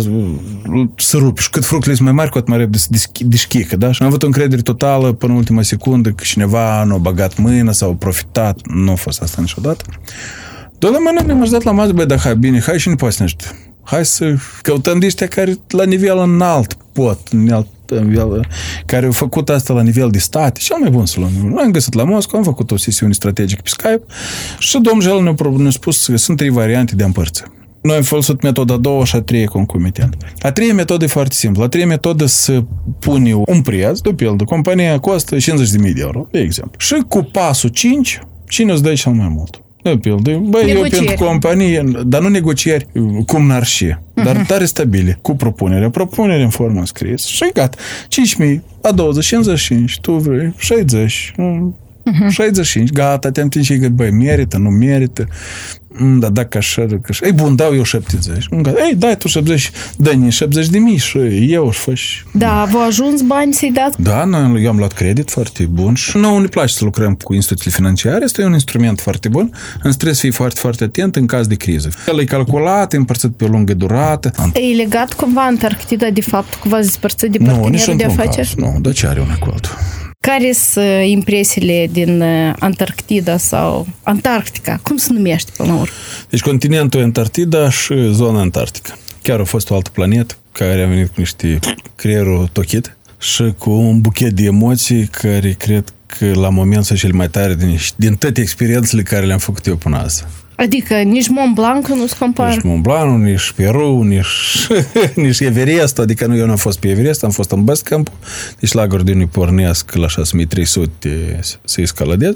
se 0.96 1.18
rupe. 1.18 1.42
Și 1.42 1.50
cât 1.50 1.66
fructele 1.66 1.96
sunt 1.96 2.08
mai 2.08 2.18
mari, 2.18 2.30
cu 2.30 2.38
atât 2.38 2.50
mai 2.50 2.58
repede 2.58 2.78
se 2.78 2.88
deschică. 3.20 3.76
Da? 3.76 3.92
Și 3.92 4.02
am 4.02 4.08
avut 4.08 4.24
o 4.24 4.26
încredere 4.26 4.62
totală 4.62 5.14
până 5.14 5.32
în 5.32 5.38
ultima 5.38 5.62
secundă 5.62 6.10
că 6.10 6.24
cineva 6.26 6.84
nu 6.84 6.94
a 6.94 6.98
băgat 6.98 7.38
mâna 7.38 7.72
sau 7.72 7.90
a 7.92 7.94
profitat. 7.94 8.60
Nu 8.68 8.92
a 8.92 8.96
fost 8.96 9.22
asta 9.22 9.42
niciodată. 9.42 9.84
Dar 10.80 10.92
la 10.92 10.98
mână 11.00 11.22
ne-am 11.26 11.50
dat 11.50 11.64
la 11.64 11.72
masă, 11.72 11.92
băi, 11.92 12.06
da, 12.06 12.18
hai, 12.18 12.36
bine, 12.36 12.62
hai 12.62 12.80
și 12.80 12.90
ne 12.90 12.96
poți 12.96 13.22
Hai 13.86 14.06
să 14.06 14.36
căutăm 14.62 15.00
de 15.00 15.06
ăștia 15.06 15.28
care 15.28 15.58
la 15.70 15.84
nivel 15.84 16.18
înalt 16.18 16.78
pot, 16.92 17.20
înalt, 17.32 17.68
nivel, 17.90 18.48
care 18.86 19.06
au 19.06 19.12
făcut 19.12 19.50
asta 19.50 19.74
la 19.74 19.82
nivel 19.82 20.10
de 20.10 20.18
state. 20.18 20.60
Cel 20.60 20.78
mai 20.80 20.90
bun 20.90 21.06
să 21.06 21.20
luăm. 21.20 21.58
Am 21.58 21.72
găsit 21.72 21.94
la 21.94 22.04
Moscova, 22.04 22.38
am 22.38 22.44
făcut 22.44 22.72
o 22.72 22.78
sesiune 22.78 23.14
strategică 23.14 23.62
pe 23.64 23.70
Skype 23.70 24.04
și 24.60 24.80
domnul 24.80 25.02
Jel 25.02 25.24
ne-a, 25.24 25.36
ne 25.58 25.70
spus 25.70 26.06
că 26.06 26.18
sunt 26.18 26.38
trei 26.38 26.50
variante 26.50 26.96
de 26.96 27.04
împărți. 27.04 27.44
Noi 27.82 27.96
am 27.96 28.02
folosit 28.02 28.42
metoda 28.42 28.74
a 28.74 28.78
doua 28.78 29.06
și 29.06 29.16
a 29.16 29.22
treia 29.22 29.46
concomitent. 29.46 30.18
A 30.40 30.52
treia 30.52 30.74
metodă 30.74 31.04
e 31.04 31.08
foarte 31.08 31.34
simplă. 31.34 31.64
A 31.64 31.68
treia 31.68 31.86
metodă 31.86 32.26
să 32.26 32.64
pune 33.00 33.34
un 33.34 33.62
preț, 33.62 34.00
de 34.00 34.14
pildă, 34.14 34.44
compania 34.44 35.00
costă 35.00 35.36
50.000 35.36 35.42
de 35.80 35.94
euro, 35.96 36.28
de 36.32 36.40
exemplu. 36.40 36.80
Și 36.80 37.04
cu 37.08 37.24
pasul 37.24 37.70
5, 37.70 38.20
cine 38.48 38.72
îți 38.72 38.84
dă 38.84 38.94
cel 38.94 39.12
mai 39.12 39.28
mult? 39.28 39.65
De 39.86 39.98
pildă, 39.98 40.42
băi, 40.44 40.70
eu 40.70 40.82
pentru 40.82 41.16
companie, 41.26 41.84
dar 42.06 42.22
nu 42.22 42.28
negocieri 42.28 42.88
cum 43.26 43.46
n-ar 43.46 43.66
și, 43.66 43.96
dar 44.14 44.42
uh-huh. 44.42 44.48
tare 44.48 44.66
stabile, 44.66 45.18
cu 45.22 45.36
propunere. 45.36 45.90
Propunere 45.90 46.44
în 46.44 46.50
formă 46.50 46.86
scris 46.86 47.26
și 47.26 47.50
gata. 47.54 47.78
5.000, 48.44 48.60
a 48.82 48.92
20, 48.92 49.26
55, 49.26 50.00
tu 50.00 50.12
vrei 50.12 50.54
60, 50.58 51.34
uh-huh. 51.38 52.30
65, 52.30 52.92
gata, 52.92 53.32
te-am 53.32 53.50
și 53.62 53.76
băi, 53.76 54.12
merită, 54.12 54.58
nu 54.58 54.70
merită. 54.70 55.28
Mm, 55.98 56.20
da, 56.20 56.30
dacă 56.30 56.58
așa, 56.58 56.82
dacă 56.82 57.08
așa. 57.10 57.26
Ei, 57.26 57.32
bun, 57.32 57.56
dau 57.56 57.76
eu 57.76 57.84
70. 57.84 58.48
Ei, 58.66 58.96
dai 58.98 59.18
tu 59.18 59.28
70, 59.28 59.72
dă-ne 59.98 60.30
70 60.30 60.68
de 60.68 60.78
mii 60.78 60.98
și 60.98 61.18
eu 61.50 61.68
își 61.68 61.80
faci. 61.80 62.26
Da, 62.32 62.68
v-au 62.72 62.86
ajuns 62.86 63.22
bani 63.22 63.54
să-i 63.54 63.72
dați? 63.72 64.02
Da, 64.02 64.24
noi, 64.24 64.64
eu 64.64 64.70
am 64.70 64.78
luat 64.78 64.92
credit 64.92 65.30
foarte 65.30 65.64
bun 65.64 65.94
și 65.94 66.18
nouă 66.18 66.40
ne 66.40 66.48
place 66.48 66.74
să 66.74 66.84
lucrăm 66.84 67.14
cu 67.16 67.34
instituțiile 67.34 67.76
financiare. 67.76 68.24
Este 68.24 68.44
un 68.44 68.54
instrument 68.54 69.00
foarte 69.00 69.28
bun. 69.28 69.52
În 69.84 69.92
stres 69.92 70.20
fii 70.20 70.32
foarte, 70.32 70.60
foarte 70.60 70.84
atent 70.84 71.16
în 71.16 71.26
caz 71.26 71.48
de 71.48 71.56
criză. 71.56 71.90
El 72.08 72.20
e 72.20 72.24
calculat, 72.24 72.94
e 72.94 72.98
împărțit 72.98 73.32
pe 73.32 73.44
o 73.44 73.48
lungă 73.48 73.74
durată. 73.74 74.32
E 74.54 74.76
legat 74.76 75.14
cumva 75.14 75.46
Antarctida 75.46 76.10
de 76.10 76.22
fapt 76.22 76.54
că 76.54 76.68
v-ați 76.68 76.86
despărțit 76.86 77.32
de 77.32 77.38
partenerul 77.38 77.98
de 77.98 78.04
afaceri? 78.04 78.54
Nu, 78.58 78.78
dar 78.82 78.94
ce 78.94 79.08
are 79.08 79.20
una 79.20 79.36
cu 79.36 79.50
altul? 79.52 79.72
Care 80.26 80.52
sunt 80.52 81.04
impresiile 81.06 81.88
din 81.92 82.22
Antarctida 82.60 83.38
sau 83.38 83.88
Antarctica? 84.04 84.80
Cum 84.84 84.98
se 84.98 85.14
numește 85.14 85.52
până 85.58 85.70
la 85.70 85.76
urmă? 85.76 85.94
Deci 86.30 86.42
continentul 86.42 87.02
Antarctida 87.02 87.70
și 87.70 87.94
zona 88.12 88.40
Antarctica. 88.40 88.98
Chiar 89.22 89.40
a 89.40 89.44
fost 89.44 89.70
o 89.70 89.76
altă 89.76 89.90
planetă 89.94 90.36
care 90.52 90.84
a 90.84 90.88
venit 90.88 91.08
cu 91.08 91.14
niște 91.16 91.60
creierul 91.96 92.50
tochit 92.52 92.98
și 93.20 93.54
cu 93.58 93.70
un 93.70 94.02
buchet 94.02 94.32
de 94.32 94.44
emoții 94.44 95.06
care 95.06 95.52
cred 95.52 95.94
că 96.06 96.32
la 96.34 96.50
moment 96.50 96.86
sunt 96.86 97.00
cele 97.00 97.14
mai 97.14 97.30
tare 97.30 97.56
din, 97.56 97.78
din 97.96 98.16
toate 98.16 98.42
experiențele 98.42 99.02
care 99.02 99.26
le-am 99.26 99.40
făcut 99.40 99.66
eu 99.66 99.76
până 99.76 99.98
azi. 99.98 100.26
Adică 100.56 100.96
nici 100.96 101.28
Mont 101.28 101.56
Blanc 101.56 101.88
nu 101.88 102.06
se 102.08 102.16
compară? 102.20 102.54
Nici 102.54 102.64
Mont 102.64 102.82
Blanc, 102.82 103.24
nici 103.24 103.52
Peru, 103.52 104.02
nici, 104.02 104.68
nici 105.26 105.40
Everest. 105.40 106.00
Adică 106.00 106.26
nu, 106.26 106.36
eu 106.36 106.46
nu 106.46 106.52
am 106.52 106.58
fost 106.58 106.80
pe 106.80 106.90
Everest, 106.90 107.24
am 107.24 107.30
fost 107.30 107.52
în 107.52 107.64
Basecamp. 107.64 108.12
Deci 108.60 108.72
laguri 108.72 109.06
de 109.06 109.12
unui 109.12 109.28
pornesc 109.28 109.96
la 109.96 110.08
6300 110.08 111.40
să 111.64 111.82
escaladez. 111.82 112.34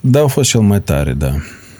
Dar 0.00 0.22
au 0.22 0.28
fost 0.28 0.50
cel 0.50 0.60
mai 0.60 0.80
tare, 0.80 1.12
da. 1.12 1.34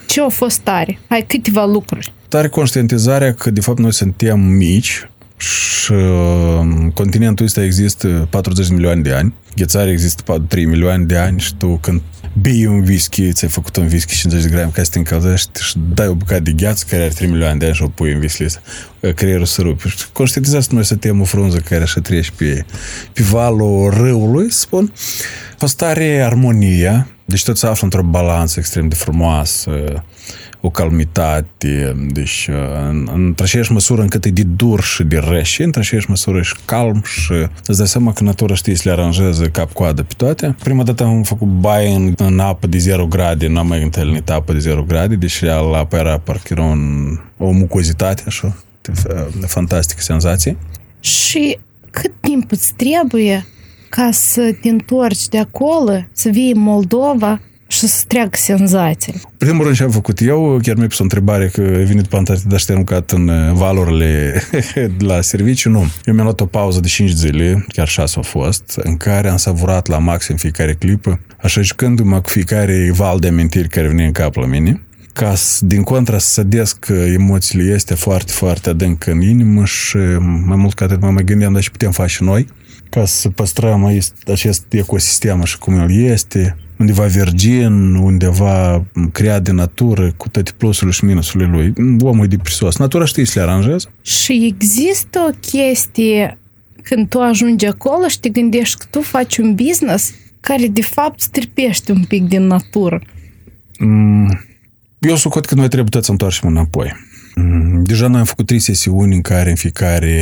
Ce 0.06 0.20
au 0.20 0.28
fost 0.28 0.58
tare? 0.58 0.98
Hai, 1.08 1.24
câteva 1.28 1.64
lucruri. 1.64 2.12
Tare 2.28 2.48
conștientizarea 2.48 3.34
că, 3.34 3.50
de 3.50 3.60
fapt, 3.60 3.78
noi 3.78 3.92
suntem 3.92 4.40
mici 4.40 5.08
și 5.36 5.92
uh, 5.92 6.92
continentul 6.94 7.44
ăsta 7.44 7.64
există 7.64 8.26
40 8.30 8.68
de 8.68 8.74
milioane 8.74 9.00
de 9.00 9.12
ani. 9.12 9.34
Ghețarea 9.56 9.92
există 9.92 10.44
3 10.48 10.64
milioane 10.64 11.04
de 11.04 11.16
ani 11.16 11.40
și 11.40 11.54
tu 11.54 11.78
când 11.82 12.00
bei 12.40 12.66
un 12.66 12.80
whisky, 12.86 13.32
ți-ai 13.32 13.50
făcut 13.50 13.76
un 13.76 13.84
whisky 13.84 14.16
50 14.16 14.42
de 14.42 14.48
grame 14.48 14.70
ca 14.74 14.82
să 14.82 14.90
te 14.90 14.98
încălzești 14.98 15.62
și 15.62 15.74
dai 15.94 16.06
o 16.06 16.14
bucată 16.14 16.40
de 16.40 16.52
gheață 16.52 16.84
care 16.88 17.02
are 17.02 17.12
3 17.12 17.28
milioane 17.28 17.58
de 17.58 17.64
ani 17.64 17.74
și 17.74 17.82
o 17.82 17.88
pui 17.88 18.12
în 18.12 18.18
whisky 18.18 18.46
creierul 19.14 19.46
să 19.46 19.62
rupe. 19.62 19.88
Conștientizați 20.12 20.74
noi 20.74 20.84
să 20.84 20.96
tem 20.96 21.20
o 21.20 21.24
frunză 21.24 21.58
care 21.58 21.82
așa 21.82 22.00
trece 22.00 22.30
pe, 22.36 22.64
pe 23.12 23.22
valul 23.22 23.90
râului, 23.90 24.52
spun. 24.52 24.92
A 25.52 25.56
fost 25.58 25.76
tare 25.76 26.22
armonia, 26.24 27.08
deci 27.24 27.44
tot 27.44 27.58
se 27.58 27.66
află 27.66 27.84
într-o 27.84 28.02
balanță 28.02 28.58
extrem 28.58 28.88
de 28.88 28.94
frumoasă, 28.94 30.04
o 30.60 30.70
calmitate, 30.70 31.96
deci 32.12 32.48
în, 32.88 33.08
într 33.14 33.42
aceeași 33.42 33.72
măsură 33.72 34.02
încât 34.02 34.24
e 34.24 34.30
de 34.30 34.42
dur 34.42 34.82
și 34.82 35.02
de 35.02 35.18
reșe, 35.18 35.62
într 35.62 35.78
aceeași 35.78 36.10
măsură 36.10 36.42
și 36.42 36.54
calm 36.64 37.02
și 37.04 37.32
îți 37.66 37.78
dai 37.78 37.86
seama 37.86 38.12
că 38.12 38.22
natura 38.22 38.54
știi 38.54 38.74
să 38.74 38.82
le 38.84 38.90
aranjeze 38.90 39.48
cap-coadă 39.48 40.02
pe 40.02 40.14
toate. 40.16 40.56
Prima 40.62 40.82
dată 40.82 41.04
am 41.04 41.22
făcut 41.22 41.48
baie 41.48 41.94
în, 41.94 42.14
în 42.16 42.38
apă 42.38 42.66
de 42.66 42.78
0 42.78 43.06
grade, 43.06 43.46
nu 43.46 43.58
am 43.58 43.66
mai 43.66 43.82
întâlnit 43.82 44.30
apă 44.30 44.52
de 44.52 44.58
0 44.58 44.82
grade, 44.82 45.14
deci 45.14 45.40
real 45.40 45.74
apă 45.74 45.96
era 45.96 46.18
parcă 46.18 46.48
era 46.50 46.62
un, 46.62 46.80
o 47.36 47.50
mucozitate, 47.50 48.22
așa, 48.26 48.56
fantastică 49.46 50.00
senzație. 50.00 50.56
Și 51.00 51.58
cât 51.90 52.12
timp 52.20 52.50
îți 52.50 52.72
trebuie 52.76 53.46
ca 53.88 54.10
să 54.12 54.56
te 54.62 54.68
întorci 54.68 55.28
de 55.28 55.38
acolo, 55.38 56.04
să 56.12 56.28
vii 56.28 56.52
în 56.52 56.60
Moldova 56.60 57.40
și 57.70 57.86
să 57.86 58.04
treacă 58.06 58.36
senzații. 58.36 59.20
Primul 59.36 59.64
rând 59.64 59.76
ce 59.76 59.82
am 59.82 59.90
făcut 59.90 60.20
eu, 60.20 60.58
chiar 60.62 60.76
mi-a 60.76 60.86
pus 60.86 60.98
o 60.98 61.02
întrebare 61.02 61.48
că 61.48 61.60
ai 61.60 61.84
venit 61.84 62.06
pe 62.06 62.16
Antarctica 62.16 62.56
și 62.56 62.66
te 62.66 62.72
aruncat 62.72 63.10
în 63.10 63.28
uh, 63.28 63.52
valurile 63.52 64.42
la 64.98 65.20
serviciu, 65.20 65.70
nu. 65.70 65.86
Eu 66.04 66.14
mi-am 66.14 66.24
luat 66.24 66.40
o 66.40 66.46
pauză 66.46 66.80
de 66.80 66.88
5 66.88 67.10
zile, 67.10 67.64
chiar 67.72 67.88
6 67.88 68.12
au 68.16 68.22
fost, 68.22 68.80
în 68.82 68.96
care 68.96 69.28
am 69.28 69.36
savurat 69.36 69.86
la 69.86 69.98
maxim 69.98 70.36
fiecare 70.36 70.74
clipă, 70.74 71.20
așa 71.42 71.60
jucându-mă 71.60 72.20
cu 72.20 72.28
fiecare 72.28 72.90
val 72.94 73.18
de 73.18 73.28
amintiri 73.28 73.68
care 73.68 73.88
vine 73.88 74.04
în 74.04 74.12
cap 74.12 74.34
la 74.34 74.46
mine 74.46 74.82
ca 75.12 75.34
din 75.60 75.82
contra 75.82 76.18
să 76.18 76.30
sădesc 76.30 76.86
emoțiile 77.12 77.72
este 77.72 77.94
foarte, 77.94 78.32
foarte 78.32 78.68
adânc 78.68 79.06
în 79.06 79.20
inimă 79.20 79.64
și 79.64 79.96
mai 80.44 80.56
mult 80.56 80.74
ca 80.74 80.84
atât 80.84 81.00
mă 81.00 81.10
mai 81.10 81.24
gândeam, 81.24 81.52
dar 81.52 81.62
și 81.62 81.70
putem 81.70 81.90
face 81.90 82.24
noi 82.24 82.46
ca 82.90 83.04
să 83.04 83.28
păstrăm 83.28 84.00
acest 84.26 84.72
ecosistem 84.72 85.40
așa 85.40 85.56
cum 85.58 85.78
el 85.78 86.10
este, 86.10 86.56
undeva 86.78 87.04
virgin, 87.04 87.94
undeva 87.94 88.84
creat 89.12 89.42
de 89.42 89.52
natură, 89.52 90.12
cu 90.16 90.28
toate 90.28 90.50
plusurile 90.56 90.92
și 90.92 91.04
minusurile 91.04 91.50
lui. 91.50 91.72
Omul 92.00 92.24
e 92.24 92.28
depresos. 92.28 92.76
Natura 92.76 93.04
știe 93.04 93.24
să 93.24 93.38
le 93.38 93.44
aranjează. 93.44 93.92
Și 94.02 94.54
există 94.54 95.18
o 95.28 95.36
chestie 95.40 96.38
când 96.82 97.08
tu 97.08 97.20
ajungi 97.20 97.66
acolo 97.66 98.08
și 98.08 98.20
te 98.20 98.28
gândești 98.28 98.76
că 98.76 98.86
tu 98.90 99.00
faci 99.00 99.36
un 99.36 99.54
business 99.54 100.12
care 100.40 100.66
de 100.66 100.82
fapt 100.82 101.20
stripește 101.20 101.92
un 101.92 102.04
pic 102.04 102.22
din 102.22 102.42
natură. 102.42 103.02
Mm, 103.78 104.40
eu 104.98 105.16
sucot 105.16 105.44
că 105.44 105.54
noi 105.54 105.68
trebuie 105.68 105.90
tot 105.90 106.04
să 106.04 106.10
întoarcem 106.10 106.48
înapoi. 106.48 106.92
Mm, 107.34 107.84
deja 107.84 108.06
noi 108.06 108.18
am 108.18 108.24
făcut 108.24 108.46
trei 108.46 108.58
sesiuni 108.58 109.14
în 109.14 109.20
care 109.20 109.50
în 109.50 109.56
fiecare 109.56 110.14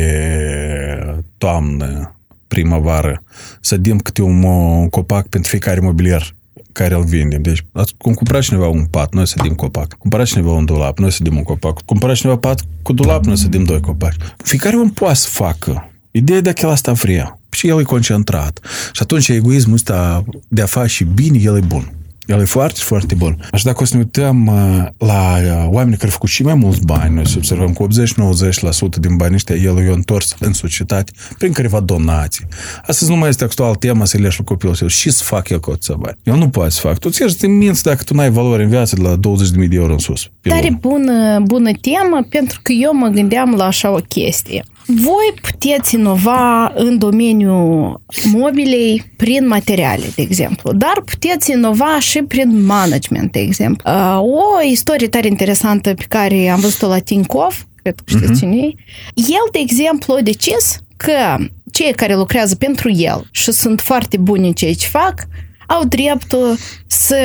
toamnă, 1.37 2.16
primăvară, 2.47 3.23
sădim 3.61 3.97
câte 3.97 4.21
un, 4.21 4.43
un 4.43 4.89
copac 4.89 5.27
pentru 5.27 5.49
fiecare 5.49 5.79
mobilier 5.79 6.35
care 6.71 6.95
îl 6.95 7.03
vindem. 7.03 7.41
Deci, 7.41 7.65
cum 7.97 8.13
cumpăra 8.13 8.41
cineva 8.41 8.67
un 8.67 8.85
pat, 8.85 9.13
noi 9.13 9.27
să 9.27 9.35
din 9.41 9.55
copac. 9.55 9.93
Cumpăra 9.93 10.23
cineva 10.23 10.51
un 10.51 10.65
dulap, 10.65 10.99
noi 10.99 11.11
să 11.11 11.23
din 11.23 11.33
un 11.33 11.43
copac. 11.43 11.81
Cumpăra 11.81 12.13
cineva 12.13 12.37
pat 12.37 12.61
cu 12.81 12.93
dulap, 12.93 13.25
noi 13.25 13.37
să 13.37 13.47
din 13.47 13.65
doi 13.65 13.79
copaci. 13.79 14.15
Fiecare 14.37 14.77
om 14.77 14.89
poate 14.89 15.15
să 15.15 15.27
facă. 15.29 15.89
Ideea 16.11 16.41
de 16.41 16.53
că 16.53 16.65
el 16.65 16.71
asta 16.71 16.91
vrea. 16.91 17.39
Și 17.49 17.67
el 17.67 17.79
e 17.79 17.83
concentrat. 17.83 18.59
Și 18.91 19.01
atunci 19.01 19.27
egoismul 19.27 19.75
ăsta 19.75 20.23
de 20.47 20.61
a 20.61 20.65
face 20.65 21.03
bine, 21.03 21.37
el 21.39 21.55
e 21.57 21.59
bun. 21.59 21.91
El 22.27 22.39
e 22.39 22.45
foarte, 22.45 22.79
foarte 22.79 23.15
bun. 23.15 23.37
Așa 23.51 23.63
dacă 23.65 23.83
o 23.83 23.85
să 23.85 23.95
ne 23.95 23.99
uităm 23.99 24.47
uh, 24.47 24.87
la 24.97 25.37
uh, 25.37 25.67
oameni 25.69 25.95
care 25.95 26.05
au 26.05 26.11
făcut 26.11 26.29
și 26.29 26.43
mai 26.43 26.53
mulți 26.53 26.81
bani, 26.85 27.15
noi 27.15 27.27
să 27.27 27.33
observăm 27.37 27.73
că 27.73 27.85
80-90% 27.85 28.99
din 28.99 29.15
banii 29.15 29.35
ăștia 29.35 29.55
el 29.55 29.85
i-a 29.85 29.91
întors 29.91 30.35
în 30.39 30.53
societate 30.53 31.11
prin 31.37 31.51
careva 31.51 31.79
donații. 31.79 32.45
Astăzi 32.87 33.11
nu 33.11 33.17
mai 33.17 33.29
este 33.29 33.43
actual 33.43 33.75
tema 33.75 34.05
să 34.05 34.17
le 34.17 34.29
copilul 34.45 34.75
său 34.75 34.87
și 34.87 35.09
să 35.09 35.23
fac 35.23 35.49
el 35.49 35.59
cu 35.59 35.71
atâția 35.71 35.95
bani. 35.95 36.17
El 36.23 36.35
nu 36.35 36.49
poate 36.49 36.69
să 36.69 36.79
fac. 36.79 36.97
Tu 36.97 37.09
ți 37.09 37.23
ești 37.23 37.47
minți 37.47 37.83
dacă 37.83 38.03
tu 38.03 38.13
n-ai 38.13 38.29
valoare 38.29 38.63
în 38.63 38.69
viață 38.69 38.95
de 38.95 39.01
la 39.01 39.15
20.000 39.15 39.67
de 39.69 39.75
euro 39.75 39.91
în 39.91 39.99
sus. 39.99 40.29
Tare 40.41 40.77
bună, 40.79 41.39
bună 41.39 41.71
temă, 41.81 42.25
pentru 42.29 42.59
că 42.61 42.71
eu 42.71 42.93
mă 42.93 43.07
gândeam 43.07 43.53
la 43.53 43.65
așa 43.65 43.91
o 43.91 43.99
chestie. 44.07 44.63
Voi 44.87 45.33
puteți 45.41 45.95
inova 45.95 46.71
în 46.75 46.97
domeniul 46.97 48.01
mobilei 48.31 49.11
prin 49.17 49.47
materiale, 49.47 50.05
de 50.15 50.21
exemplu, 50.21 50.73
dar 50.73 51.01
puteți 51.05 51.51
inova 51.51 51.99
și 51.99 52.21
prin 52.21 52.65
management, 52.65 53.31
de 53.31 53.39
exemplu. 53.39 53.91
O 54.21 54.61
istorie 54.69 55.07
tare 55.07 55.27
interesantă 55.27 55.93
pe 55.93 56.05
care 56.07 56.49
am 56.49 56.59
văzut-o 56.59 56.87
la 56.87 56.99
Tinkoff 56.99 57.65
cred 57.81 57.99
că 58.05 58.17
știți 58.17 58.31
uh-huh. 58.31 58.39
cine 58.39 58.55
e. 58.55 58.73
El, 59.13 59.47
de 59.51 59.59
exemplu, 59.59 60.13
a 60.13 60.21
decis 60.21 60.79
că 60.97 61.37
cei 61.71 61.93
care 61.93 62.15
lucrează 62.15 62.55
pentru 62.55 62.89
el 62.91 63.27
și 63.31 63.51
sunt 63.51 63.81
foarte 63.81 64.17
buni 64.17 64.47
în 64.47 64.53
ceea 64.53 64.73
ce 64.73 64.87
fac, 64.87 65.27
au 65.67 65.85
dreptul 65.85 66.57
să 66.87 67.15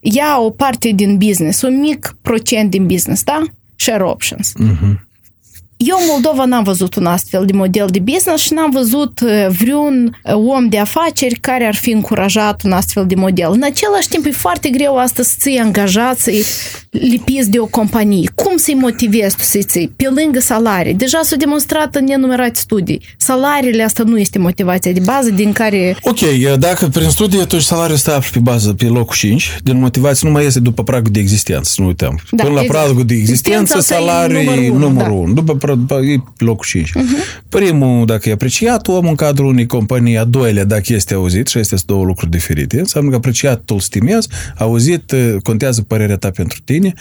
ia 0.00 0.38
o 0.40 0.50
parte 0.50 0.90
din 0.90 1.18
business, 1.18 1.62
un 1.62 1.80
mic 1.80 2.16
procent 2.22 2.70
din 2.70 2.86
business, 2.86 3.22
da? 3.22 3.42
Share 3.76 4.02
options. 4.02 4.52
Uh-huh. 4.62 5.12
Eu 5.76 5.96
în 6.00 6.06
Moldova 6.10 6.44
n-am 6.44 6.62
văzut 6.62 6.94
un 6.94 7.06
astfel 7.06 7.44
de 7.44 7.52
model 7.52 7.86
de 7.90 7.98
business 7.98 8.42
și 8.42 8.52
n-am 8.52 8.70
văzut 8.70 9.20
uh, 9.20 9.46
vreun 9.58 10.20
uh, 10.24 10.34
om 10.34 10.68
de 10.68 10.78
afaceri 10.78 11.34
care 11.34 11.66
ar 11.66 11.74
fi 11.74 11.90
încurajat 11.90 12.62
un 12.64 12.72
astfel 12.72 13.06
de 13.06 13.14
model. 13.14 13.50
În 13.52 13.62
același 13.62 14.08
timp, 14.08 14.26
e 14.26 14.30
foarte 14.30 14.68
greu 14.68 14.96
astăzi 14.96 15.28
să 15.28 15.36
ții 15.40 15.58
angajat, 15.58 16.18
să-i 16.18 16.44
lipiți 16.90 17.50
de 17.50 17.58
o 17.58 17.66
companie. 17.66 18.30
Cum 18.34 18.56
să-i 18.56 18.74
motivezi 18.74 19.36
tu 19.36 19.42
să-i 19.42 19.62
ții? 19.62 19.92
Pe 19.96 20.08
lângă 20.14 20.40
salarii. 20.40 20.94
Deja 20.94 21.20
s-a 21.22 21.36
demonstrat 21.36 21.94
în 21.94 22.04
nenumărate 22.04 22.60
studii. 22.60 23.00
Salariile 23.16 23.82
asta 23.82 24.02
nu 24.02 24.18
este 24.18 24.38
motivația 24.38 24.92
de 24.92 25.00
bază 25.04 25.30
din 25.30 25.52
care... 25.52 25.96
Ok, 26.02 26.18
dacă 26.58 26.86
prin 26.86 27.08
studii 27.08 27.40
atunci 27.40 27.62
salariul 27.62 27.98
stă 27.98 28.22
pe 28.32 28.38
bază 28.38 28.72
pe 28.72 28.84
locul 28.84 29.14
5, 29.16 29.58
din 29.62 29.78
motivație 29.78 30.28
nu 30.28 30.34
mai 30.34 30.44
este 30.44 30.60
după 30.60 30.82
pragul 30.82 31.10
de 31.12 31.18
existență, 31.18 31.70
să 31.70 31.80
nu 31.80 31.86
uităm. 31.86 32.20
Da, 32.30 32.42
Până 32.42 32.54
la 32.54 32.62
exact. 32.62 32.80
pragul 32.80 33.04
de 33.04 33.14
existență, 33.14 33.80
salariul 33.80 34.64
e 34.64 34.68
numărul 34.68 35.12
1. 35.12 35.26
Da. 35.26 35.32
După 35.32 35.56
e 35.70 36.20
locul 36.38 36.64
5. 36.64 36.88
Uh-huh. 36.88 37.42
Primul, 37.48 38.06
dacă 38.06 38.28
e 38.28 38.32
apreciat 38.32 38.88
om 38.88 39.06
în 39.06 39.14
cadrul 39.14 39.46
unei 39.46 39.66
companii, 39.66 40.18
a 40.18 40.24
doilea, 40.24 40.64
dacă 40.64 40.92
este 40.92 41.14
auzit, 41.14 41.46
și 41.46 41.58
astea 41.58 41.76
sunt 41.76 41.90
două 41.90 42.04
lucruri 42.04 42.30
diferite, 42.30 42.78
înseamnă 42.78 43.10
că 43.10 43.16
apreciatul 43.16 43.80
stimez, 43.80 44.26
auzit, 44.58 45.14
contează 45.42 45.82
părerea 45.82 46.16
ta 46.16 46.30
pentru 46.30 46.58
tine 46.64 46.92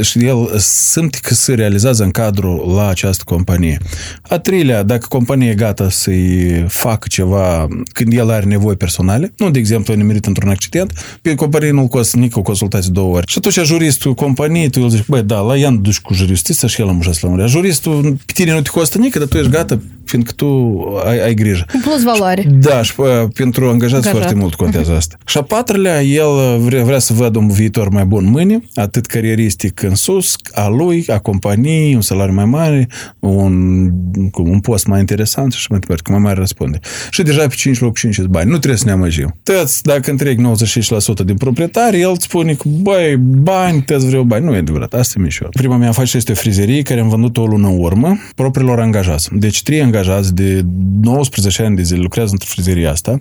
și 0.00 0.24
el 0.24 0.54
simte 0.58 1.18
că 1.22 1.34
se 1.34 1.54
realizează 1.54 2.02
în 2.02 2.10
cadrul 2.10 2.72
la 2.74 2.88
această 2.88 3.22
companie. 3.26 3.78
A 4.22 4.38
treilea, 4.38 4.82
dacă 4.82 5.06
compania 5.08 5.50
e 5.50 5.54
gata 5.54 5.90
să-i 5.90 6.64
facă 6.68 7.06
ceva 7.10 7.68
când 7.92 8.12
el 8.12 8.30
are 8.30 8.44
nevoi 8.44 8.76
personale, 8.76 9.32
nu, 9.36 9.50
de 9.50 9.58
exemplu, 9.58 9.92
a 9.92 9.96
nimerit 9.96 10.26
într-un 10.26 10.50
accident, 10.50 11.18
pe 11.22 11.34
companie 11.34 11.70
nu-l 11.70 11.86
costă 11.86 12.16
nici 12.16 12.32
o 12.34 12.42
consultație 12.42 12.90
două 12.92 13.14
ori. 13.16 13.30
Și 13.30 13.38
atunci 13.38 13.66
juristul 13.66 14.14
companiei, 14.14 14.70
tu 14.70 14.80
îl 14.82 14.88
zici, 14.88 15.06
băi, 15.06 15.22
da, 15.22 15.40
la 15.40 15.56
ea 15.56 15.70
nu 15.70 15.76
duci 15.76 16.00
cu 16.00 16.14
juristul 16.14 16.68
și 16.68 16.80
el 16.80 16.88
am 16.88 17.02
la 17.20 17.28
murea. 17.28 17.46
Juristul 17.46 18.05
pe 18.12 18.32
tine 18.32 18.52
nu 18.52 18.60
te 18.60 18.70
costă 18.70 18.98
nici, 18.98 19.12
dar 19.12 19.26
tu 19.26 19.36
ești 19.36 19.50
gata 19.50 19.80
fiindcă 20.06 20.32
tu 20.32 20.80
ai, 21.06 21.24
ai 21.24 21.34
grijă. 21.34 21.64
Plus 21.82 22.02
valoare. 22.02 22.46
Da, 22.48 22.82
și 22.82 22.92
pentru 23.34 23.68
angajați 23.68 23.94
Angajat. 23.94 24.16
foarte 24.16 24.34
mult 24.34 24.54
contează 24.54 24.92
uh-huh. 24.92 24.96
asta. 24.96 25.16
Și 25.26 25.38
a 25.38 25.42
patrulea, 25.42 26.02
el 26.02 26.58
vrea, 26.58 26.84
vrea 26.84 26.98
să 26.98 27.12
vadă 27.12 27.38
un 27.38 27.48
viitor 27.48 27.88
mai 27.88 28.04
bun 28.04 28.24
mâine, 28.24 28.60
atât 28.74 29.06
carieristic 29.06 29.82
în 29.82 29.94
sus, 29.94 30.36
a 30.52 30.68
lui, 30.68 31.04
a 31.08 31.18
companiei, 31.18 31.94
un 31.94 32.00
salariu 32.00 32.34
mai 32.34 32.44
mare, 32.44 32.88
un, 33.18 33.90
un 34.32 34.60
post 34.60 34.86
mai 34.86 35.00
interesant 35.00 35.52
și 35.52 35.66
mai 35.70 35.78
departe, 35.78 36.02
cu 36.02 36.10
mai 36.10 36.20
mare 36.20 36.38
răspunde. 36.38 36.78
Și 37.10 37.22
deja 37.22 37.46
pe 37.46 37.54
5 37.54 37.80
loc 37.80 37.98
5 37.98 38.20
bani. 38.20 38.50
Nu 38.50 38.56
trebuie 38.56 38.78
să 38.78 38.84
ne 38.86 38.92
amăjim. 38.92 39.36
Tăți, 39.42 39.82
dacă 39.82 40.10
întreg 40.10 40.40
95% 40.40 41.24
din 41.24 41.36
proprietari, 41.36 42.00
el 42.00 42.10
îți 42.10 42.24
spune 42.24 42.54
că, 42.54 42.68
băi, 42.68 43.16
bani, 43.18 43.82
tăți 43.82 44.06
vreau 44.06 44.22
bani. 44.22 44.44
Nu 44.44 44.54
e 44.54 44.58
adevărat, 44.58 44.94
asta 44.94 45.14
e 45.18 45.22
mișor. 45.22 45.48
Prima 45.48 45.76
mea 45.76 45.88
afacere 45.88 46.18
este 46.18 46.32
o 46.32 46.34
frizerie 46.34 46.82
care 46.82 47.00
am 47.00 47.08
vândut 47.08 47.36
o 47.36 47.46
lună 47.46 47.68
în 47.68 47.78
urmă 47.78 47.95
propriilor 48.34 48.80
angajați. 48.80 49.28
Deci 49.32 49.62
trei 49.62 49.82
angajați 49.82 50.34
de 50.34 50.64
19 51.00 51.62
ani 51.62 51.76
de 51.76 51.82
zile 51.82 52.00
lucrează 52.00 52.30
într-o 52.32 52.48
frizerie 52.50 52.86
asta. 52.88 53.18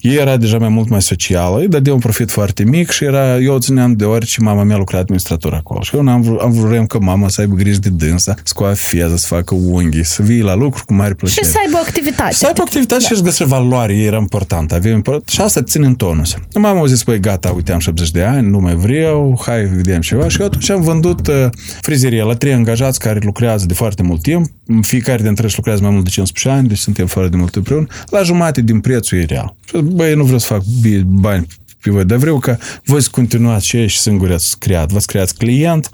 Ei 0.00 0.16
era 0.16 0.36
deja 0.36 0.58
mai 0.58 0.68
mult 0.68 0.88
mai 0.88 1.02
socială, 1.02 1.64
dar 1.68 1.80
de 1.80 1.90
un 1.90 1.98
profit 1.98 2.30
foarte 2.30 2.64
mic 2.64 2.90
și 2.90 3.04
era, 3.04 3.38
eu 3.38 3.54
o 3.54 3.58
țineam 3.58 3.92
de 3.92 4.04
orice 4.04 4.40
mama 4.40 4.62
mea 4.62 4.76
lucra 4.76 4.98
administrator 4.98 5.54
acolo. 5.54 5.82
Și 5.82 5.96
eu 5.96 6.08
am, 6.08 6.20
vrut, 6.20 6.40
am 6.40 6.50
vrut 6.50 6.88
că 6.88 6.98
mama 7.00 7.28
să 7.28 7.40
aibă 7.40 7.54
grijă 7.54 7.78
de 7.78 7.88
dânsa, 7.88 8.34
să 8.42 8.52
coafeze, 8.56 9.16
să 9.16 9.26
facă 9.26 9.54
unghii, 9.54 10.04
să 10.04 10.22
vii 10.22 10.40
la 10.40 10.54
lucru 10.54 10.82
cu 10.86 10.94
mare 10.94 11.14
plăcere. 11.14 11.46
Și 11.46 11.52
să 11.52 11.58
aibă 11.64 11.76
o 11.76 11.80
activitate. 11.86 12.34
Să 12.34 12.46
aibă 12.46 12.60
o 12.60 12.62
activitate 12.62 13.00
da. 13.00 13.08
și 13.08 13.16
să 13.16 13.22
găsește 13.22 13.44
valoare, 13.44 13.96
era 13.96 14.16
important. 14.16 14.72
Avem 14.72 14.94
important. 14.94 15.28
Și 15.28 15.40
asta 15.40 15.62
ține 15.62 15.86
în 15.86 15.94
tonus. 15.94 16.36
Mama 16.54 16.80
a 16.80 16.86
zis, 16.86 17.04
păi 17.04 17.20
gata, 17.20 17.50
uite, 17.50 17.72
am 17.72 17.78
70 17.78 18.10
de 18.10 18.22
ani, 18.22 18.48
nu 18.48 18.58
mai 18.58 18.74
vreau, 18.74 19.40
hai, 19.46 19.64
vedem 19.64 20.00
ceva. 20.00 20.28
Și 20.28 20.40
eu 20.40 20.46
atunci 20.46 20.70
am 20.70 20.80
vândut 20.80 21.26
uh, 21.26 21.46
frizeria 21.80 22.24
la 22.24 22.34
trei 22.34 22.52
angajați 22.52 22.98
care 22.98 23.18
lucrează 23.22 23.66
de 23.66 23.74
foarte 23.74 24.02
mult 24.02 24.09
timp. 24.18 24.46
Fiecare 24.82 25.22
dintre 25.22 25.46
ei 25.46 25.52
lucrează 25.56 25.82
mai 25.82 25.90
mult 25.90 26.04
de 26.04 26.10
15 26.10 26.60
ani, 26.60 26.68
deci 26.68 26.78
suntem 26.78 27.06
fără 27.06 27.28
de 27.28 27.36
mult 27.36 27.56
împreună, 27.56 27.86
la 28.10 28.22
jumate 28.22 28.60
din 28.60 28.80
prețul 28.80 29.18
e 29.18 29.24
real. 29.24 29.54
Băi, 29.84 30.14
nu 30.14 30.22
vreau 30.22 30.38
să 30.38 30.46
fac 30.46 30.62
bani 31.04 31.46
pe 31.82 31.90
voi, 31.90 32.04
dar 32.04 32.18
vreau 32.18 32.38
ca 32.38 32.58
voi 32.84 33.02
să 33.02 33.08
continuați 33.10 33.66
ce 33.66 33.86
și 33.86 33.98
singuri 33.98 34.32
ați 34.32 34.58
creat. 34.58 34.90
V-ați 34.90 35.06
creat 35.06 35.30
client, 35.30 35.88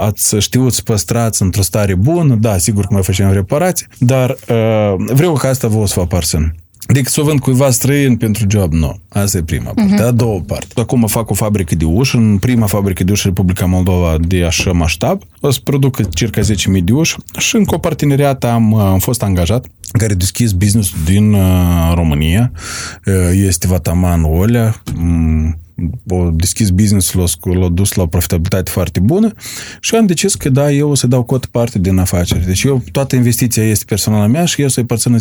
ați 0.00 0.36
știut 0.36 0.72
să 0.72 0.82
păstrați 0.82 1.42
într-o 1.42 1.62
stare 1.62 1.94
bună, 1.94 2.34
da, 2.34 2.58
sigur 2.58 2.86
că 2.86 2.92
mai 2.92 3.02
facem 3.02 3.32
reparații, 3.32 3.86
dar 3.98 4.36
vreau 4.96 5.32
ca 5.32 5.48
asta 5.48 5.68
vă 5.68 5.76
o 5.76 5.86
să 5.86 5.94
vă 5.96 6.00
aparțin 6.00 6.54
decât 6.86 7.12
să 7.12 7.20
o 7.20 7.24
vând 7.24 7.40
cuiva 7.40 7.70
străin 7.70 8.16
pentru 8.16 8.46
job, 8.48 8.72
nu. 8.72 9.00
Asta 9.08 9.38
e 9.38 9.42
prima 9.42 9.70
parte. 9.70 9.94
Uh-huh. 9.94 10.06
A 10.06 10.10
doua 10.10 10.40
parte. 10.46 10.80
Acum 10.80 11.06
fac 11.06 11.30
o 11.30 11.34
fabrică 11.34 11.74
de 11.74 11.84
uși. 11.84 12.16
În 12.16 12.38
prima 12.38 12.66
fabrică 12.66 13.04
de 13.04 13.12
uși 13.12 13.26
Republica 13.26 13.66
Moldova 13.66 14.16
de 14.20 14.44
așa 14.44 14.72
maștab, 14.72 15.22
o 15.40 15.50
să 15.50 15.60
produc 15.64 16.10
circa 16.10 16.40
10.000 16.40 16.46
de 16.84 16.92
uși 16.92 17.16
și 17.38 17.56
încă 17.56 17.74
o 17.74 17.78
parteneriat 17.78 18.44
am, 18.44 18.74
am 18.74 18.98
fost 18.98 19.22
angajat 19.22 19.66
care 19.98 20.14
deschis 20.14 20.52
business 20.52 20.92
din 21.04 21.32
uh, 21.32 21.92
România. 21.94 22.52
Uh, 23.06 23.14
este 23.32 23.66
Vataman 23.66 24.24
Olea, 24.24 24.82
um, 24.98 25.58
o 26.08 26.30
deschis 26.30 26.70
business-ul, 26.70 27.28
l-a 27.42 27.68
dus 27.68 27.92
la 27.92 28.02
o 28.02 28.06
profitabilitate 28.06 28.70
foarte 28.70 29.00
bună 29.00 29.32
și 29.80 29.94
am 29.94 30.06
decis 30.06 30.34
că 30.34 30.48
da, 30.48 30.70
eu 30.70 30.90
o 30.90 30.94
să 30.94 31.06
dau 31.06 31.22
cot 31.22 31.46
parte 31.46 31.78
din 31.78 31.98
afacere. 31.98 32.42
Deci 32.46 32.62
eu, 32.62 32.82
toată 32.92 33.16
investiția 33.16 33.62
este 33.62 33.84
personală 33.84 34.26
mea 34.26 34.44
și 34.44 34.62
eu 34.62 34.68
să-i 34.68 34.84
părțină 34.84 35.18
10% 35.18 35.20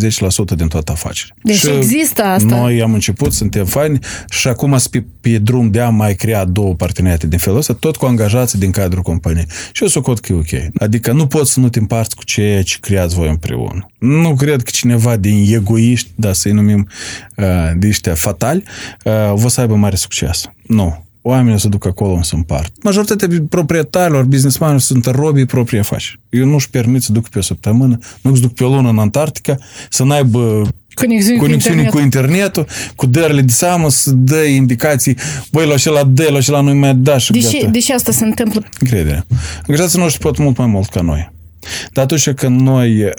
din 0.56 0.68
toată 0.68 0.92
afacerea. 0.92 1.36
Deci 1.44 1.56
și 1.56 1.70
există 1.70 2.24
asta. 2.24 2.56
Noi 2.56 2.82
am 2.82 2.94
început, 2.94 3.34
suntem 3.34 3.66
faini 3.66 4.00
și 4.30 4.48
acum 4.48 4.78
pe, 4.92 5.04
pe 5.22 5.38
drum 5.38 5.72
de 5.72 5.80
a 5.80 5.90
mai 5.90 6.16
crea 6.16 6.46
două 6.46 6.74
parteneriate 6.74 7.28
din 7.28 7.40
felul 7.40 7.58
ăsta, 7.58 7.74
tot 7.74 7.96
cu 7.96 8.06
angajații 8.06 8.60
din 8.60 8.72
cadrul 8.72 9.02
companiei. 9.02 9.46
Și 9.72 9.84
eu 9.84 9.90
să 9.90 10.02
cot 10.02 10.20
că 10.20 10.34
e 10.34 10.36
ok. 10.36 10.82
Adică 10.82 11.12
nu 11.12 11.28
poți 11.28 11.52
să 11.52 11.60
nu 11.60 11.70
te 11.70 11.80
împarți 11.80 12.16
cu 12.16 12.24
ceea 12.24 12.64
ce 12.64 12.78
creați 12.80 13.16
voi 13.16 13.30
împreună. 13.30 13.88
Nu 14.00 14.36
cred 14.36 14.62
că 14.62 14.70
cineva 14.74 15.16
din 15.16 15.54
egoiști, 15.54 16.10
da, 16.16 16.34
să-i 16.34 16.52
numim 16.52 16.88
uh, 17.36 17.46
de 17.76 17.88
ăștia 17.88 18.16
fatali, 18.16 18.64
uh, 19.04 19.14
vă 19.36 19.48
să 19.48 19.62
aibă 19.62 19.76
mare 19.76 19.96
succes. 19.96 20.43
Nu. 20.68 21.04
Oamenii 21.26 21.60
se 21.60 21.68
duc 21.68 21.86
acolo 21.86 22.22
să 22.22 22.36
împart. 22.36 22.84
Majoritatea 22.84 23.28
proprietarilor, 23.50 24.24
businessmanilor 24.24 24.82
sunt 24.82 25.06
robii 25.06 25.46
proprii 25.46 25.80
afaceri. 25.80 26.20
Eu 26.30 26.46
nu-și 26.46 26.70
permit 26.70 27.02
să 27.02 27.12
duc 27.12 27.30
pe 27.30 27.38
o 27.38 27.42
săptămână, 27.42 27.98
nu-și 28.22 28.42
duc 28.42 28.54
pe 28.54 28.64
o 28.64 28.70
lună 28.70 28.90
în 28.90 29.00
Antarctica, 29.00 29.58
să 29.90 30.04
n-aibă 30.04 30.68
conexiuni, 30.94 31.40
conexiuni 31.40 31.88
cu, 31.88 32.00
internetul, 32.00 32.68
cu 32.96 33.06
dările 33.06 33.42
de 33.42 33.52
seamă, 33.52 33.90
să 33.90 34.12
dă 34.12 34.36
indicații, 34.36 35.18
băi, 35.52 35.68
la 35.68 35.74
acela 35.74 36.04
dă, 36.04 36.28
la 36.32 36.38
acela 36.38 36.62
nu 36.62 36.76
mai 36.76 36.96
da 36.96 37.18
și 37.18 37.32
deși, 37.32 37.60
gata. 37.60 37.72
Deși 37.72 37.92
asta 37.92 38.12
se 38.12 38.26
întâmplă? 38.26 38.64
Încredere. 38.80 39.26
Angajații 39.68 40.00
noștri 40.00 40.22
pot 40.22 40.38
mult 40.38 40.58
mai 40.58 40.68
mult 40.68 40.90
ca 40.90 41.02
noi. 41.02 41.32
Dar 41.92 42.04
atunci 42.04 42.30
când 42.30 42.60
noi 42.60 43.04
uh, 43.04 43.12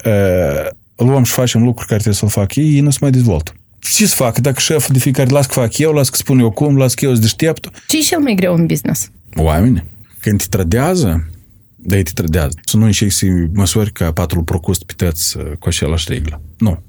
luăm 0.97 1.23
și 1.23 1.33
facem 1.33 1.63
lucruri 1.63 1.89
care 1.89 2.01
trebuie 2.01 2.15
să-l 2.15 2.43
fac 2.43 2.55
ei, 2.55 2.75
ei 2.75 2.81
nu 2.81 2.91
se 2.91 2.99
mai 3.01 3.11
dezvoltă 3.11 3.55
ce 3.91 4.07
să 4.07 4.15
fac? 4.15 4.39
Dacă 4.39 4.61
șeful 4.61 4.93
de 4.93 4.99
fiecare 4.99 5.31
las 5.31 5.47
că 5.47 5.53
fac 5.53 5.79
eu, 5.79 5.93
las 5.93 6.09
că 6.09 6.17
spun 6.17 6.39
eu 6.39 6.51
cum, 6.51 6.77
las 6.77 6.95
că 6.95 7.05
eu 7.05 7.11
sunt 7.11 7.23
deșteptul. 7.23 7.73
Ce 7.89 7.99
e 7.99 8.01
cel 8.01 8.19
mai 8.19 8.35
greu 8.35 8.55
în 8.55 8.67
business? 8.67 9.11
Oameni. 9.37 9.85
Când 10.21 10.39
te 10.39 10.47
trădează, 10.49 11.29
da, 11.77 11.97
te 11.97 12.11
trădează. 12.15 12.59
Să 12.65 12.77
nu 12.77 12.85
încerci 12.85 13.13
să 13.13 13.27
măsori 13.53 13.93
ca 13.93 14.13
patrul 14.13 14.43
procust 14.43 14.83
pități 14.83 15.37
uh, 15.37 15.45
cu 15.59 15.69
același 15.69 16.07
reglă. 16.09 16.41
Nu. 16.59 16.83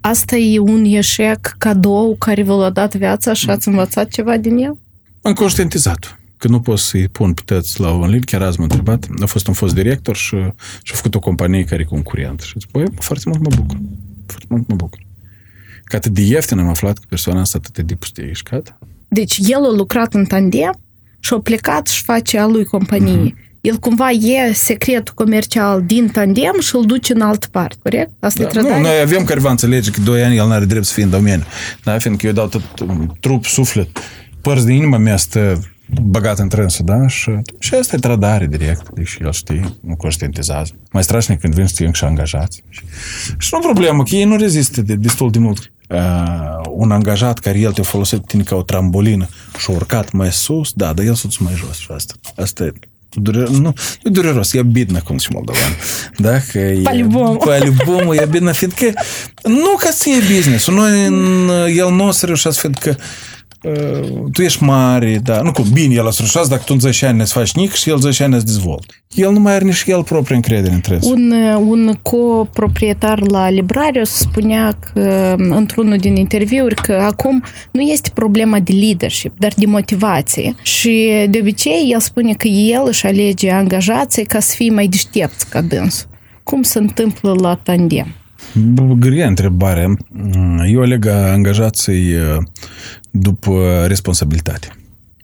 Asta 0.00 0.36
e 0.36 0.58
un 0.58 0.84
eșec 0.84 1.54
cadou 1.58 2.16
care 2.18 2.42
v-a 2.42 2.70
dat 2.70 2.94
viața 2.94 3.32
și 3.32 3.50
ați 3.50 3.68
învățat 3.68 4.08
ceva 4.08 4.36
din 4.36 4.56
el? 4.56 4.76
Am 5.22 5.32
conștientizat 5.32 6.18
că 6.36 6.48
nu 6.48 6.60
pot 6.60 6.78
să-i 6.78 7.08
pun 7.08 7.32
pități 7.32 7.80
la 7.80 7.92
un 7.92 8.10
Că 8.10 8.18
chiar 8.18 8.42
azi 8.42 8.58
m-a 8.58 8.64
întrebat, 8.64 9.08
a 9.22 9.26
fost 9.26 9.46
un 9.46 9.54
fost 9.54 9.74
director 9.74 10.16
și, 10.16 10.36
și 10.82 10.92
a 10.92 10.96
făcut 10.96 11.14
o 11.14 11.18
companie 11.18 11.64
care 11.64 11.82
e 11.82 11.84
concurent. 11.84 12.40
Și 12.40 12.54
zic, 12.58 12.70
băi, 12.70 12.84
foarte 12.98 13.24
mult 13.26 13.40
mă 13.40 13.50
bucur. 13.56 13.78
Foarte 14.26 14.46
mult 14.48 14.68
mă 14.68 14.74
bucur 14.74 15.06
că 15.88 15.96
atât 15.96 16.12
de 16.12 16.20
ieftin 16.20 16.58
am 16.58 16.68
aflat 16.68 16.98
că 16.98 17.04
persoana 17.08 17.40
asta 17.40 17.58
atât 17.64 17.86
de 17.86 17.94
pustișcat. 17.94 18.78
Deci 19.08 19.38
el 19.42 19.64
a 19.64 19.70
lucrat 19.70 20.14
în 20.14 20.24
tandem 20.24 20.78
și 21.20 21.32
a 21.32 21.38
plecat 21.38 21.86
și 21.86 22.02
face 22.02 22.38
a 22.38 22.46
lui 22.46 22.64
companie. 22.64 23.32
Mm-hmm. 23.32 23.46
El 23.60 23.76
cumva 23.76 24.10
e 24.10 24.52
secretul 24.52 25.14
comercial 25.14 25.82
din 25.86 26.08
tandem 26.08 26.60
și 26.60 26.76
îl 26.76 26.86
duce 26.86 27.12
în 27.12 27.20
altă 27.20 27.46
parte, 27.50 27.76
corect? 27.82 28.10
Asta 28.20 28.44
da. 28.44 28.60
Nu, 28.60 28.80
noi 28.80 29.00
avem 29.02 29.24
careva 29.24 29.50
înțelege 29.50 29.90
că 29.90 30.00
doi 30.00 30.22
ani 30.22 30.36
el 30.36 30.46
n-are 30.48 30.64
drept 30.64 30.84
să 30.84 30.92
fie 30.92 31.02
în 31.02 31.10
domeniu. 31.10 31.44
Da, 31.84 31.98
fiindcă 31.98 32.26
eu 32.26 32.32
dau 32.32 32.46
tot 32.46 32.62
trup, 33.20 33.44
suflet, 33.44 33.88
părți 34.40 34.66
de 34.66 34.72
inima 34.72 34.98
mea 34.98 35.16
stă 35.16 35.60
băgat 36.02 36.38
în 36.38 36.48
trânsul, 36.48 36.84
da? 36.84 37.06
Și, 37.06 37.30
și 37.58 37.74
asta 37.74 37.96
e 37.96 37.98
trădare 37.98 38.46
direct, 38.46 38.88
deci 38.94 39.16
el 39.20 39.32
știe, 39.32 39.74
nu 39.80 39.96
conștientizează. 39.96 40.72
Mai 40.92 41.02
strașnic 41.02 41.40
când 41.40 41.54
vin 41.54 41.66
să 41.66 41.90
și 41.92 42.04
angajați. 42.04 42.62
Și, 42.68 42.82
și 43.38 43.48
nu 43.52 43.58
problemă, 43.58 44.02
că 44.02 44.14
ei 44.14 44.24
nu 44.24 44.36
rezistă 44.36 44.82
de, 44.82 44.94
destul 44.94 45.30
de 45.30 45.38
mult 45.38 45.72
uh, 45.89 46.61
un 46.69 46.91
angajat 46.91 47.39
care 47.39 47.59
el 47.59 47.73
te 47.73 47.81
folosește 47.81 48.25
tine 48.27 48.43
ca 48.43 48.55
o 48.55 48.61
trambolină 48.61 49.27
și 49.57 49.65
a 49.69 49.71
urcat 49.73 50.11
mai 50.11 50.31
sus, 50.31 50.71
da, 50.73 50.93
dar 50.93 51.05
el 51.05 51.15
sus 51.15 51.37
mai 51.37 51.53
jos 51.55 51.77
și 51.77 51.87
asta. 51.95 52.13
Asta 52.35 52.63
e 52.63 52.73
Dure, 53.15 53.45
nu, 53.49 53.73
e 54.03 54.09
dureros, 54.09 54.53
e 54.53 54.63
bidnă, 54.63 55.01
cum 55.03 55.17
și 55.17 55.27
moldovan. 55.31 55.77
Da? 56.17 56.39
Că 56.51 56.59
e, 56.59 56.81
По-любому. 56.81 57.37
По-любому 57.37 58.13
e 58.13 58.25
bidnă, 58.29 58.51
fiindcă 58.51 58.93
nu 59.43 59.75
ca 59.77 59.89
să 59.91 60.09
e 60.09 60.35
business 60.35 60.67
noi, 60.67 61.05
în, 61.05 61.49
el 61.75 61.91
nu 61.91 62.07
o 62.07 62.11
să 62.11 62.25
reușească, 62.25 62.61
fiindcă 62.61 62.89
uh, 62.89 63.05
tu 64.32 64.42
ești 64.42 64.62
mare, 64.62 65.20
da, 65.22 65.40
nu 65.40 65.52
cum, 65.52 65.64
bine, 65.72 65.94
el 65.94 66.06
a 66.06 66.10
să 66.10 66.18
reușească, 66.18 66.50
dacă 66.50 66.62
tu 66.66 66.72
în 66.72 66.80
10 66.80 67.06
ani 67.06 67.16
ne 67.16 67.24
faci 67.24 67.52
nic 67.52 67.72
și 67.72 67.90
el 67.90 67.98
10 67.98 68.22
ani 68.22 68.32
ne 68.32 68.38
dezvolt. 68.38 69.02
El 69.14 69.32
nu 69.32 69.40
mai 69.40 69.54
are 69.54 69.64
nici 69.64 69.84
el 69.86 70.02
proprie 70.02 70.36
încredere 70.36 70.74
în 70.74 70.80
trebuie. 70.80 71.12
Un, 71.12 71.32
un 71.68 71.94
coproprietar 72.02 73.20
la 73.30 73.50
Librarius 73.50 74.10
spunea 74.10 74.78
că, 74.92 75.34
într-unul 75.38 75.96
din 75.96 76.16
interviuri 76.16 76.74
că 76.74 76.92
acum 76.92 77.42
nu 77.70 77.80
este 77.80 78.10
problema 78.14 78.60
de 78.60 78.72
leadership, 78.72 79.32
dar 79.38 79.52
de 79.56 79.66
motivație. 79.66 80.54
Și 80.62 81.10
de 81.30 81.38
obicei 81.40 81.90
el 81.92 82.00
spune 82.00 82.32
că 82.32 82.48
el 82.48 82.82
își 82.86 83.06
alege 83.06 83.50
angajații 83.50 84.24
ca 84.24 84.40
să 84.40 84.54
fie 84.56 84.70
mai 84.70 84.86
deștepți 84.86 85.48
ca 85.48 85.60
dânsul. 85.60 86.08
Cum 86.42 86.62
se 86.62 86.78
întâmplă 86.78 87.34
la 87.40 87.54
tandem? 87.54 88.06
Grea 88.98 89.26
întrebare. 89.26 89.96
Eu 90.66 90.80
aleg 90.80 91.06
angajații 91.06 92.14
după 93.10 93.84
responsabilitate. 93.86 94.72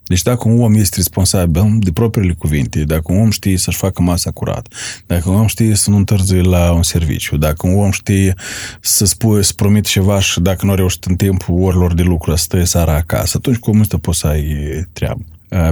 Deci 0.06 0.22
dacă 0.22 0.48
un 0.48 0.60
om 0.60 0.74
este 0.74 0.96
responsabil 0.96 1.78
de 1.80 1.92
propriile 1.92 2.32
cuvinte, 2.32 2.84
dacă 2.84 3.12
un 3.12 3.20
om 3.20 3.30
știe 3.30 3.56
să-și 3.56 3.76
facă 3.76 4.02
masa 4.02 4.30
curat, 4.30 4.74
dacă 5.06 5.30
un 5.30 5.36
om 5.36 5.46
știe 5.46 5.74
să 5.74 5.90
nu 5.90 5.96
întârzie 5.96 6.40
la 6.40 6.72
un 6.72 6.82
serviciu, 6.82 7.36
dacă 7.36 7.66
un 7.66 7.78
om 7.78 7.90
știe 7.90 8.34
să 8.80 9.04
spui, 9.04 9.44
să 9.44 9.52
promite 9.56 9.88
ceva 9.88 10.20
și 10.20 10.40
dacă 10.40 10.66
nu 10.66 10.72
a 10.72 10.74
reușit 10.74 11.04
în 11.04 11.16
timpul 11.16 11.62
orilor 11.62 11.94
de 11.94 12.02
lucru 12.02 12.36
să 12.36 12.42
stă 12.42 12.64
seara 12.64 12.94
acasă, 12.94 13.36
atunci 13.36 13.56
cum 13.56 13.80
ăsta 13.80 13.98
poți 13.98 14.18
să 14.18 14.26
ai 14.26 14.56
treabă. 14.92 15.24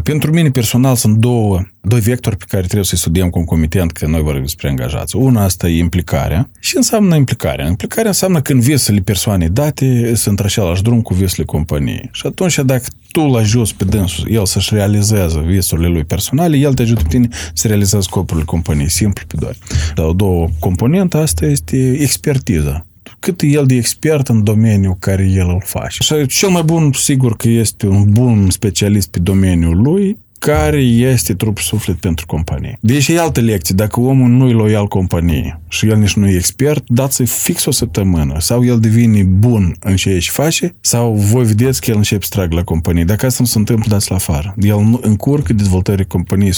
Pentru 0.02 0.32
mine 0.32 0.50
personal 0.50 0.94
sunt 0.94 1.16
două, 1.16 1.62
doi 1.80 2.00
vectori 2.00 2.36
pe 2.36 2.44
care 2.48 2.62
trebuie 2.62 2.84
să-i 2.84 2.98
studiem 2.98 3.30
concomitent 3.30 3.92
când 3.92 4.12
noi 4.12 4.22
vorbim 4.22 4.42
despre 4.42 4.68
angajați. 4.68 5.16
Una 5.16 5.42
asta 5.42 5.68
e 5.68 5.78
implicarea. 5.78 6.48
Și 6.60 6.76
înseamnă 6.76 7.16
implicarea? 7.16 7.66
Implicarea 7.66 8.08
înseamnă 8.08 8.40
când 8.40 8.62
visele 8.62 9.00
persoanei 9.00 9.48
date 9.48 10.14
sunt 10.14 10.26
într 10.26 10.44
același 10.44 10.82
drum 10.82 11.02
cu 11.02 11.14
visele 11.14 11.44
companiei. 11.44 12.08
Și 12.12 12.26
atunci 12.26 12.58
dacă 12.58 12.84
tu 13.10 13.20
l 13.20 13.36
ajuți 13.36 13.74
pe 13.74 13.84
dânsul, 13.84 14.30
el 14.30 14.46
să-și 14.46 14.74
realizeze 14.74 15.40
visurile 15.40 15.88
lui 15.88 16.04
personale, 16.04 16.56
el 16.56 16.74
te 16.74 16.82
ajută 16.82 17.02
pe 17.02 17.08
tine 17.08 17.28
să 17.54 17.66
realizezi 17.66 18.04
scopurile 18.04 18.44
companiei, 18.44 18.90
simplu 18.90 19.24
pe 19.26 19.34
doar. 19.38 19.54
Dar 19.94 20.06
două 20.06 20.48
componente, 20.58 21.16
asta 21.16 21.46
este 21.46 21.96
expertiza 22.00 22.86
cât 23.22 23.40
e 23.40 23.46
el 23.46 23.66
de 23.66 23.74
expert 23.74 24.28
în 24.28 24.44
domeniul 24.44 24.96
care 24.98 25.24
el 25.24 25.48
îl 25.48 25.62
face. 25.64 26.02
Și 26.02 26.26
cel 26.26 26.48
mai 26.48 26.62
bun, 26.62 26.92
sigur 26.92 27.37
că 27.37 27.48
este 27.48 27.87
un 27.87 28.12
bun 28.12 28.50
specialist 28.50 29.08
pe 29.08 29.18
domeniul 29.18 29.82
lui, 29.82 30.16
care 30.38 30.80
este 30.80 31.35
trup 31.35 31.58
și 31.58 31.64
suflet 31.64 31.96
pentru 31.96 32.26
companie. 32.26 32.78
Deci 32.80 33.08
e 33.08 33.20
altă 33.20 33.40
lecție. 33.40 33.74
Dacă 33.74 34.00
omul 34.00 34.28
nu 34.28 34.48
e 34.48 34.52
loial 34.52 34.87
companiei 34.87 35.58
și 35.68 35.87
el 35.87 35.96
nici 35.96 36.14
nu 36.14 36.28
e 36.28 36.35
expert, 36.35 36.85
dați-i 36.88 37.26
fix 37.26 37.64
o 37.64 37.70
săptămână. 37.70 38.37
Sau 38.38 38.64
el 38.64 38.80
devine 38.80 39.22
bun 39.22 39.76
în 39.80 39.96
ce 39.96 40.11
își 40.11 40.30
face, 40.30 40.74
sau 40.80 41.14
voi 41.14 41.44
vedeți 41.44 41.80
că 41.80 41.90
el 41.90 41.96
începe 41.96 42.24
să 42.24 42.30
trag 42.32 42.52
la 42.52 42.62
companie. 42.64 43.04
Dacă 43.04 43.26
asta 43.26 43.42
nu 43.42 43.48
se 43.48 43.58
întâmplă, 43.58 43.88
dați 43.88 44.11
la 44.11 44.16
afară. 44.16 44.54
El 44.61 44.80
nu 44.80 45.00
încurcă 45.02 45.52
dezvoltării 45.52 46.06
companiei 46.06 46.52
100% 46.52 46.54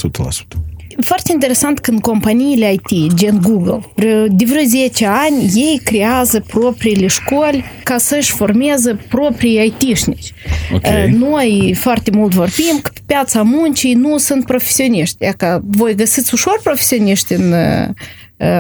foarte 1.01 1.33
interesant 1.33 1.79
când 1.79 2.01
companiile 2.01 2.73
IT, 2.73 3.15
gen 3.15 3.41
Google, 3.43 3.81
de 4.29 4.45
vreo 4.45 4.63
10 4.67 5.07
ani, 5.07 5.51
ei 5.55 5.81
creează 5.85 6.41
propriile 6.41 7.07
școli 7.07 7.65
ca 7.83 7.99
să-și 7.99 8.33
formeze 8.33 8.99
proprii 9.09 9.75
IT-șnici. 9.79 10.33
Okay. 10.75 11.11
Noi 11.11 11.75
foarte 11.81 12.11
mult 12.11 12.35
vorbim 12.35 12.79
că 12.83 12.91
pe 12.95 13.01
piața 13.07 13.43
muncii 13.43 13.95
nu 13.95 14.19
sunt 14.19 14.45
profesioniști. 14.45 15.25
E 15.25 15.33
că 15.37 15.61
voi 15.65 15.95
găsiți 15.95 16.35
ușor 16.35 16.61
profesioniști 16.63 17.33
în 17.33 17.55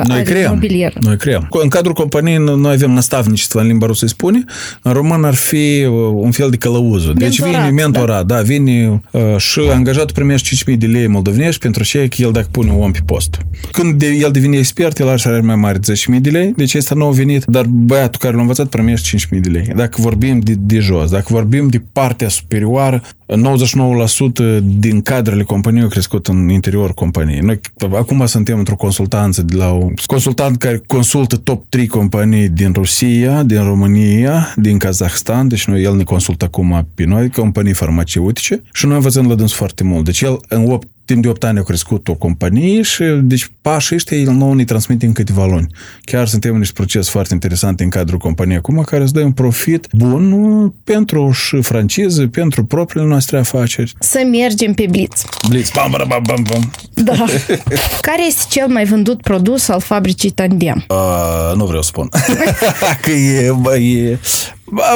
noi 0.06 0.22
creăm. 0.22 0.62
Noi 1.00 1.16
creăm. 1.16 1.48
În 1.62 1.68
cadrul 1.68 1.94
companiei 1.94 2.38
noi 2.38 2.72
avem 2.72 2.90
nastavnictvo 2.90 3.58
în 3.58 3.66
limba 3.66 3.86
rusă 3.86 4.06
spune. 4.06 4.44
În 4.82 4.92
român 4.92 5.24
ar 5.24 5.34
fi 5.34 5.86
un 6.14 6.30
fel 6.30 6.50
de 6.50 6.56
călăuză. 6.56 7.12
Deci 7.16 7.42
vine 7.42 7.70
mentorat, 7.70 8.26
da, 8.26 8.34
da 8.34 8.40
vine 8.40 9.00
uh, 9.10 9.36
și 9.36 9.60
angajatul 9.72 10.14
primește 10.14 10.72
5.000 10.72 10.78
de 10.78 10.86
lei 10.86 11.06
moldovenești 11.06 11.60
pentru 11.60 11.84
ce 11.84 12.08
el 12.16 12.32
dacă 12.32 12.46
pune 12.50 12.70
un 12.70 12.82
om 12.82 12.90
pe 12.90 13.00
post. 13.06 13.38
Când 13.72 13.98
de, 13.98 14.06
el 14.06 14.30
devine 14.30 14.56
expert, 14.56 14.98
el 14.98 15.08
are 15.08 15.40
mai 15.40 15.56
mare 15.56 15.78
de 15.78 15.92
10.000 16.14 16.20
de 16.20 16.30
lei, 16.30 16.52
deci 16.56 16.74
este 16.74 16.94
nou 16.94 17.10
venit, 17.10 17.44
dar 17.44 17.64
băiatul 17.68 18.20
care 18.20 18.34
l-a 18.34 18.40
învățat 18.40 18.66
primește 18.66 19.16
5.000 19.16 19.40
de 19.40 19.48
lei. 19.48 19.66
Dacă 19.76 20.00
vorbim 20.00 20.38
de, 20.38 20.54
de 20.58 20.78
jos, 20.78 21.10
dacă 21.10 21.26
vorbim 21.28 21.68
de 21.68 21.82
partea 21.92 22.28
superioară, 22.28 23.02
99% 23.28 24.60
din 24.62 25.00
cadrele 25.02 25.42
companiei 25.42 25.82
au 25.82 25.88
crescut 25.88 26.26
în 26.26 26.48
interior 26.48 26.94
companiei. 26.94 27.40
Noi 27.40 27.60
acum 27.92 28.26
suntem 28.26 28.58
într-o 28.58 28.76
consultanță 28.76 29.42
de 29.42 29.56
la 29.56 29.72
un 29.72 29.92
consultant 30.06 30.56
care 30.56 30.82
consultă 30.86 31.36
top 31.36 31.68
3 31.68 31.86
companii 31.86 32.48
din 32.48 32.72
Rusia, 32.72 33.42
din 33.42 33.64
România, 33.64 34.54
din 34.56 34.78
Kazahstan, 34.78 35.48
deci 35.48 35.66
noi, 35.66 35.82
el 35.82 35.96
ne 35.96 36.02
consultă 36.02 36.44
acum 36.44 36.88
pe 36.94 37.04
noi, 37.04 37.30
companii 37.30 37.72
farmaceutice 37.72 38.62
și 38.72 38.86
noi 38.86 38.94
învățăm 38.94 39.28
la 39.28 39.34
dâns 39.34 39.52
foarte 39.52 39.84
mult. 39.84 40.04
Deci 40.04 40.20
el 40.20 40.38
în 40.48 40.70
8 40.70 40.88
timp 41.04 41.22
de 41.22 41.28
8 41.28 41.44
ani 41.44 41.58
a 41.58 41.62
crescut 41.62 42.08
o 42.08 42.14
companie 42.14 42.82
și 42.82 43.02
deci 43.22 43.50
pașii 43.62 43.96
ăștia 43.96 44.16
el 44.16 44.32
nou 44.32 44.52
ne 44.52 44.64
transmite 44.64 45.06
în 45.06 45.12
câteva 45.12 45.46
luni. 45.46 45.66
Chiar 46.00 46.26
suntem 46.26 46.52
în 46.52 46.58
niște 46.58 46.72
proces 46.74 47.08
foarte 47.08 47.34
interesante 47.34 47.82
în 47.82 47.88
cadrul 47.88 48.18
companiei 48.18 48.56
acum 48.56 48.82
care 48.82 49.02
îți 49.02 49.12
dă 49.12 49.20
un 49.20 49.32
profit 49.32 49.86
bun 49.92 50.74
pentru 50.84 51.30
și 51.30 51.62
franciză, 51.62 52.26
pentru 52.26 52.64
propriile 52.64 53.08
noastre 53.08 53.38
afaceri. 53.38 53.92
Să 53.98 54.26
mergem 54.30 54.72
pe 54.72 54.86
Blitz. 54.90 55.24
Blitz, 55.48 55.70
bam, 55.70 55.90
bam, 55.90 56.08
bam, 56.08 56.22
bam, 56.26 56.42
bam. 56.42 56.70
Da. 56.94 57.24
care 58.08 58.26
este 58.26 58.44
cel 58.48 58.68
mai 58.68 58.84
vândut 58.84 59.22
produs 59.22 59.68
al 59.68 59.80
fabricii 59.80 60.30
Tandem? 60.30 60.84
Uh, 60.88 61.56
nu 61.56 61.66
vreau 61.66 61.82
să 61.82 61.88
spun. 61.88 62.08
că 63.02 63.10
e, 63.10 63.52
bă, 63.60 63.76
e... 63.76 64.18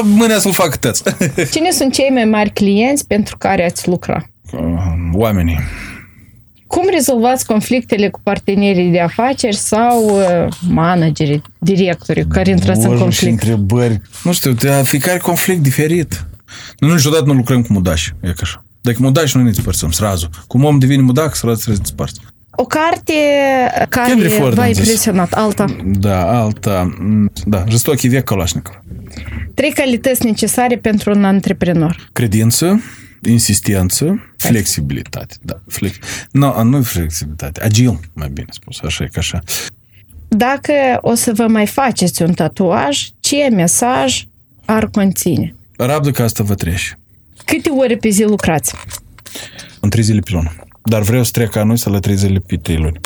Mâine 0.02 0.38
să-l 0.38 0.52
fac 0.52 0.76
tăți. 0.76 1.02
Cine 1.52 1.70
sunt 1.70 1.92
cei 1.92 2.10
mai 2.12 2.24
mari 2.24 2.50
clienți 2.50 3.06
pentru 3.06 3.36
care 3.36 3.64
ați 3.64 3.88
lucra? 3.88 4.28
Uh, 4.52 4.60
oamenii. 5.12 5.58
Cum 6.67 6.87
rezolvați 6.91 7.45
conflictele 7.45 8.09
cu 8.09 8.19
partenerii 8.23 8.91
de 8.91 8.99
afaceri 8.99 9.55
sau 9.55 10.03
uh, 10.03 10.47
managerii, 10.69 11.41
directorii 11.59 12.27
care 12.27 12.49
intrați 12.49 12.85
în 12.85 12.97
conflict? 12.97 13.31
întrebări. 13.31 14.01
Nu 14.23 14.33
știu, 14.33 14.51
de 14.51 14.81
fiecare 14.83 15.17
conflict 15.17 15.61
diferit. 15.61 16.25
Noi 16.79 16.93
niciodată 16.93 17.23
nu 17.23 17.33
lucrăm 17.33 17.61
cu 17.61 17.73
mudași, 17.73 18.13
e 18.21 18.27
ca 18.27 18.33
așa. 18.41 18.63
Dacă 18.81 18.97
mudași, 18.99 19.35
noi 19.35 19.45
ne 19.45 19.51
despărțăm, 19.51 19.91
srazu. 19.91 20.29
Cum 20.47 20.63
om 20.63 20.79
devine 20.79 21.01
mudac, 21.01 21.35
srazu 21.35 21.55
trebuie 21.55 21.75
să 21.75 21.81
despărți. 21.81 22.19
O 22.55 22.63
carte 22.65 23.13
care 23.89 24.13
v-a 24.53 24.67
impresionat, 24.67 25.33
alta? 25.33 25.65
Da, 25.85 26.41
alta, 26.41 26.93
da, 27.45 27.63
Жестокий 27.69 28.09
век 28.09 28.23
Калашников. 28.23 28.75
Trei 29.53 29.71
calități 29.71 30.25
necesare 30.25 30.75
pentru 30.75 31.11
un 31.11 31.25
antreprenor. 31.25 32.09
Credință, 32.11 32.81
insistență, 33.22 34.32
flexibilitate. 34.36 35.34
Da, 35.42 35.60
flex... 35.66 35.96
no, 36.30 36.62
nu 36.62 36.82
flexibilitate, 36.82 37.62
agil, 37.62 38.00
mai 38.12 38.28
bine 38.28 38.46
spus, 38.50 38.78
așa 38.82 39.04
e 39.04 39.06
ca 39.06 39.20
așa. 39.20 39.42
Dacă 40.28 40.72
o 41.00 41.14
să 41.14 41.32
vă 41.34 41.46
mai 41.46 41.66
faceți 41.66 42.22
un 42.22 42.32
tatuaj, 42.32 43.08
ce 43.20 43.48
mesaj 43.52 44.26
ar 44.64 44.88
conține? 44.90 45.54
Rabdă 45.76 46.10
că 46.10 46.22
asta 46.22 46.42
vă 46.42 46.54
trece. 46.54 46.98
Câte 47.44 47.70
ore 47.70 47.96
pe 47.96 48.08
zi 48.08 48.22
lucrați? 48.22 48.74
În 49.80 49.90
trei 49.90 50.02
zile 50.02 50.20
pe 50.20 50.30
lună. 50.32 50.52
Dar 50.82 51.02
vreau 51.02 51.24
să 51.24 51.30
trec 51.30 51.56
anul 51.56 51.76
să 51.76 51.90
la 51.90 51.98
trei 51.98 52.16
zile 52.16 52.38
pe 52.38 52.56
trei 52.56 52.76
luni. 52.76 53.00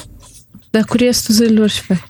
Dar 0.71 0.85
cu 0.85 0.97
restul 0.97 1.35
zilelor 1.35 1.71
și 1.71 1.81
fai? 1.81 2.05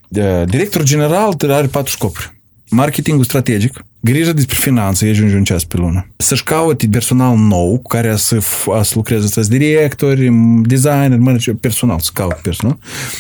Directorul 0.45 0.87
general 0.87 1.35
are 1.49 1.67
patru 1.67 1.91
scopuri. 1.91 2.41
Marketingul 2.71 3.25
strategic, 3.25 3.85
grijă 4.02 4.34
despre 4.34 4.56
finanțe, 4.60 5.10
ajunge 5.10 5.36
un 5.36 5.44
ceas 5.44 5.64
pe 5.64 5.78
lună. 5.78 6.08
Să-și 6.18 6.44
caute 6.44 6.88
personal 6.92 7.38
nou 7.38 7.80
cu 7.80 7.88
care 7.88 8.16
să, 8.16 8.40
să 8.82 8.92
lucreze, 8.94 9.28
să 9.28 9.42
directori, 9.42 10.30
designer, 10.62 11.18
manager, 11.18 11.54
personal, 11.54 12.00
să 12.00 12.10
caute 12.14 12.40
personal 12.42 12.78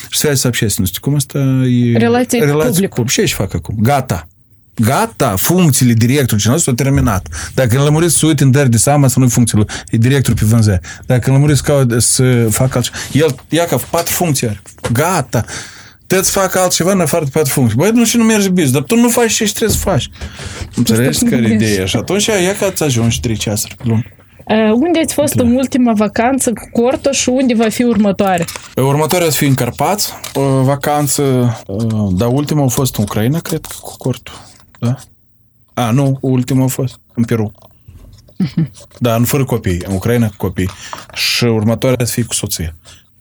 și 0.10 0.19
să 0.19 0.31
să 0.33 0.47
общественности. 0.47 0.99
Cum 0.99 1.15
asta 1.15 1.38
e... 1.67 1.97
Relații, 1.97 2.39
Relații 2.39 2.88
cu 2.88 2.95
public. 2.95 3.13
Ce 3.13 3.21
își 3.21 3.33
fac 3.33 3.53
acum? 3.53 3.75
Gata. 3.79 4.27
Gata, 4.75 5.36
funcțiile 5.36 5.93
directorului 5.93 6.39
general 6.39 6.62
s-au 6.62 6.73
terminat. 6.73 7.51
Dacă 7.53 7.77
îl 7.77 7.83
lămuriți 7.83 8.17
să 8.17 8.25
uite 8.25 8.43
în 8.43 8.51
dări 8.51 8.69
de 8.69 8.77
seama, 8.77 9.07
să 9.07 9.19
nu 9.19 9.27
funcțiile, 9.27 9.65
e 9.89 9.97
director 9.97 10.33
pe 10.33 10.45
vânzări. 10.45 10.79
Dacă 11.05 11.29
îl 11.29 11.33
lămuriți 11.33 11.63
să 11.97 12.47
facă 12.49 12.77
altceva, 12.77 12.97
el 13.12 13.36
ia 13.49 13.65
ca 13.65 13.77
patru 13.89 14.13
funcții 14.13 14.47
are. 14.47 14.62
Gata 14.91 15.45
te 16.20 16.29
fac 16.31 16.57
altceva 16.57 16.92
în 16.92 17.01
afară 17.01 17.25
de 17.25 17.31
patru 17.33 17.53
funcții. 17.53 17.77
Băi, 17.77 17.90
nu 17.90 18.05
și 18.05 18.16
nu 18.16 18.25
merge 18.25 18.48
business, 18.48 18.72
dar 18.72 18.83
tu 18.83 18.96
nu 18.96 19.09
faci 19.09 19.33
ce 19.33 19.44
trebuie 19.44 19.77
să 19.77 19.83
faci. 19.83 20.11
Înțelegi 20.77 21.25
care 21.25 21.42
e 21.42 21.53
ideea? 21.53 21.85
Și 21.85 21.96
atunci 21.96 22.27
ia 22.27 22.57
că 22.59 22.64
ați 22.64 22.83
ajungi 22.83 23.20
trei 23.20 23.37
ceasuri 23.37 23.77
pe 23.77 23.83
lună. 23.87 24.03
Uh, 24.44 24.72
unde 24.75 24.98
ați 24.98 25.14
fost 25.14 25.35
în 25.35 25.55
ultima 25.55 25.92
vacanță 25.92 26.53
cu 26.53 26.83
Corto 26.83 27.12
și 27.12 27.29
unde 27.29 27.55
va 27.55 27.68
fi 27.68 27.83
următoare? 27.83 28.44
Următoarea 28.77 29.31
să 29.31 29.37
fie 29.37 29.46
în 29.46 29.55
Carpați, 29.55 30.12
o 30.35 30.62
vacanță, 30.62 31.22
uh, 31.66 32.09
dar 32.11 32.29
ultima 32.29 32.64
a 32.64 32.68
fost 32.68 32.96
în 32.96 33.03
Ucraina, 33.03 33.38
cred, 33.38 33.66
cu 33.81 33.96
Corto. 33.96 34.31
Da? 34.79 34.96
A, 35.75 35.90
nu, 35.90 36.18
ultima 36.20 36.64
a 36.64 36.66
fost 36.66 36.98
în 37.14 37.25
Peru. 37.25 37.53
Uh-huh. 38.44 38.70
Da, 38.98 39.14
în 39.14 39.25
fără 39.25 39.44
copii, 39.44 39.83
în 39.87 39.94
Ucraina 39.94 40.29
cu 40.29 40.35
copii. 40.37 40.70
Și 41.12 41.44
următoarea 41.44 42.07
să 42.07 42.12
fie 42.12 42.22
cu 42.22 42.35
soție. 42.35 42.75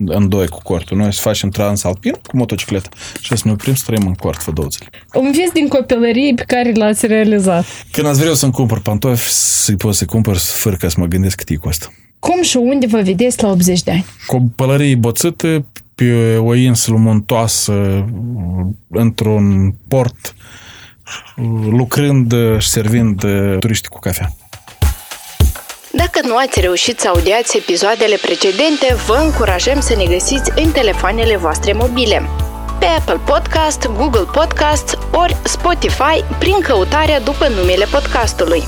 În 0.06 0.30
doi 0.30 0.48
cu 0.48 0.60
cortul. 0.64 0.98
Noi 0.98 1.14
să 1.14 1.22
facem 1.22 1.50
transalpin 1.50 2.12
cu 2.12 2.38
motocicletă 2.38 2.90
și 3.20 3.38
să 3.38 3.42
ne 3.46 3.52
oprim 3.52 3.76
să 3.76 3.84
trăim 3.86 4.08
în 4.08 4.14
cort 4.14 4.42
fă 4.42 4.52
două 4.52 4.68
zile. 4.70 4.90
Un 5.14 5.32
vis 5.32 5.52
din 5.54 5.68
copilărie 5.68 6.34
pe 6.34 6.44
care 6.48 6.72
l-ați 6.72 7.08
realizat. 7.08 7.66
Când 7.92 8.08
ați 8.08 8.20
vreau 8.20 8.34
să-mi 8.34 8.52
cumpăr 8.52 8.80
pantofi, 8.80 9.30
să-i 9.30 9.76
pot 9.76 9.96
să-i 9.96 10.08
cumpăr 10.08 10.38
fără 10.38 10.76
ca 10.76 10.90
să 10.90 10.96
mă 11.00 11.06
gândesc 11.06 11.36
cât 11.36 11.50
e 11.50 11.56
costă. 11.56 11.94
Cum 12.20 12.42
și 12.42 12.58
unde 12.58 12.86
vă 12.86 13.02
vedeți 13.02 13.44
la 13.44 13.50
80 13.50 13.84
de 13.84 13.92
ani? 13.92 14.06
Cu 14.28 14.36
o 14.36 14.40
pălărie 14.56 14.96
boțită 14.96 15.66
pe 15.96 16.36
o 16.38 16.56
insulă 16.56 16.98
muntoasă 16.98 18.06
într-un 18.88 19.74
port 19.88 20.36
lucrând 21.70 22.34
și 22.60 22.70
servind 22.70 23.26
turiști 23.60 23.88
cu 23.88 24.00
cafea. 24.00 24.34
Dacă 26.22 26.34
nu 26.34 26.40
ați 26.40 26.60
reușit 26.60 27.00
să 27.00 27.08
audiați 27.08 27.58
episoadele 27.58 28.16
precedente, 28.22 28.96
vă 29.08 29.20
încurajăm 29.24 29.80
să 29.80 29.96
ne 29.96 30.06
găsiți 30.06 30.52
în 30.56 30.72
telefoanele 30.72 31.38
voastre 31.38 31.74
mobile 31.74 32.30
pe 32.80 32.86
Apple 32.86 33.20
Podcast, 33.26 33.88
Google 33.88 34.28
Podcast 34.32 34.98
ori 35.12 35.38
Spotify 35.44 36.24
prin 36.40 36.60
căutarea 36.60 37.20
după 37.20 37.48
numele 37.48 37.86
podcastului. 37.86 38.64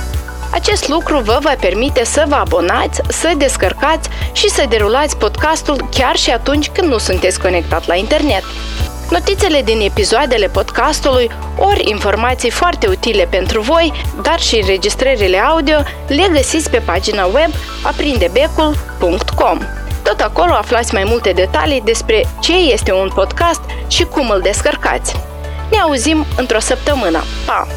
Acest 0.51 0.87
lucru 0.87 1.19
vă 1.19 1.37
va 1.41 1.55
permite 1.59 2.03
să 2.03 2.25
vă 2.27 2.35
abonați, 2.35 3.01
să 3.07 3.33
descărcați 3.37 4.09
și 4.31 4.49
să 4.49 4.65
derulați 4.69 5.17
podcastul 5.17 5.87
chiar 5.91 6.15
și 6.15 6.29
atunci 6.29 6.69
când 6.69 6.87
nu 6.87 6.97
sunteți 6.97 7.39
conectat 7.39 7.87
la 7.87 7.95
internet. 7.95 8.43
Notițele 9.13 9.61
din 9.61 9.79
episoadele 9.79 10.47
podcastului, 10.47 11.29
ori 11.57 11.89
informații 11.89 12.49
foarte 12.49 12.87
utile 12.87 13.27
pentru 13.29 13.61
voi, 13.61 13.93
dar 14.21 14.39
și 14.39 14.55
înregistrările 14.55 15.37
audio, 15.37 15.75
le 16.07 16.27
găsiți 16.31 16.69
pe 16.69 16.77
pagina 16.77 17.25
web 17.25 17.51
aprindebecul.com. 17.83 19.59
Tot 20.03 20.19
acolo 20.19 20.53
aflați 20.53 20.93
mai 20.93 21.03
multe 21.03 21.31
detalii 21.31 21.81
despre 21.81 22.27
ce 22.39 22.57
este 22.57 22.93
un 22.93 23.11
podcast 23.13 23.61
și 23.87 24.03
cum 24.03 24.29
îl 24.29 24.39
descărcați. 24.41 25.15
Ne 25.71 25.77
auzim 25.77 26.25
într-o 26.37 26.59
săptămână. 26.59 27.23
Pa! 27.45 27.67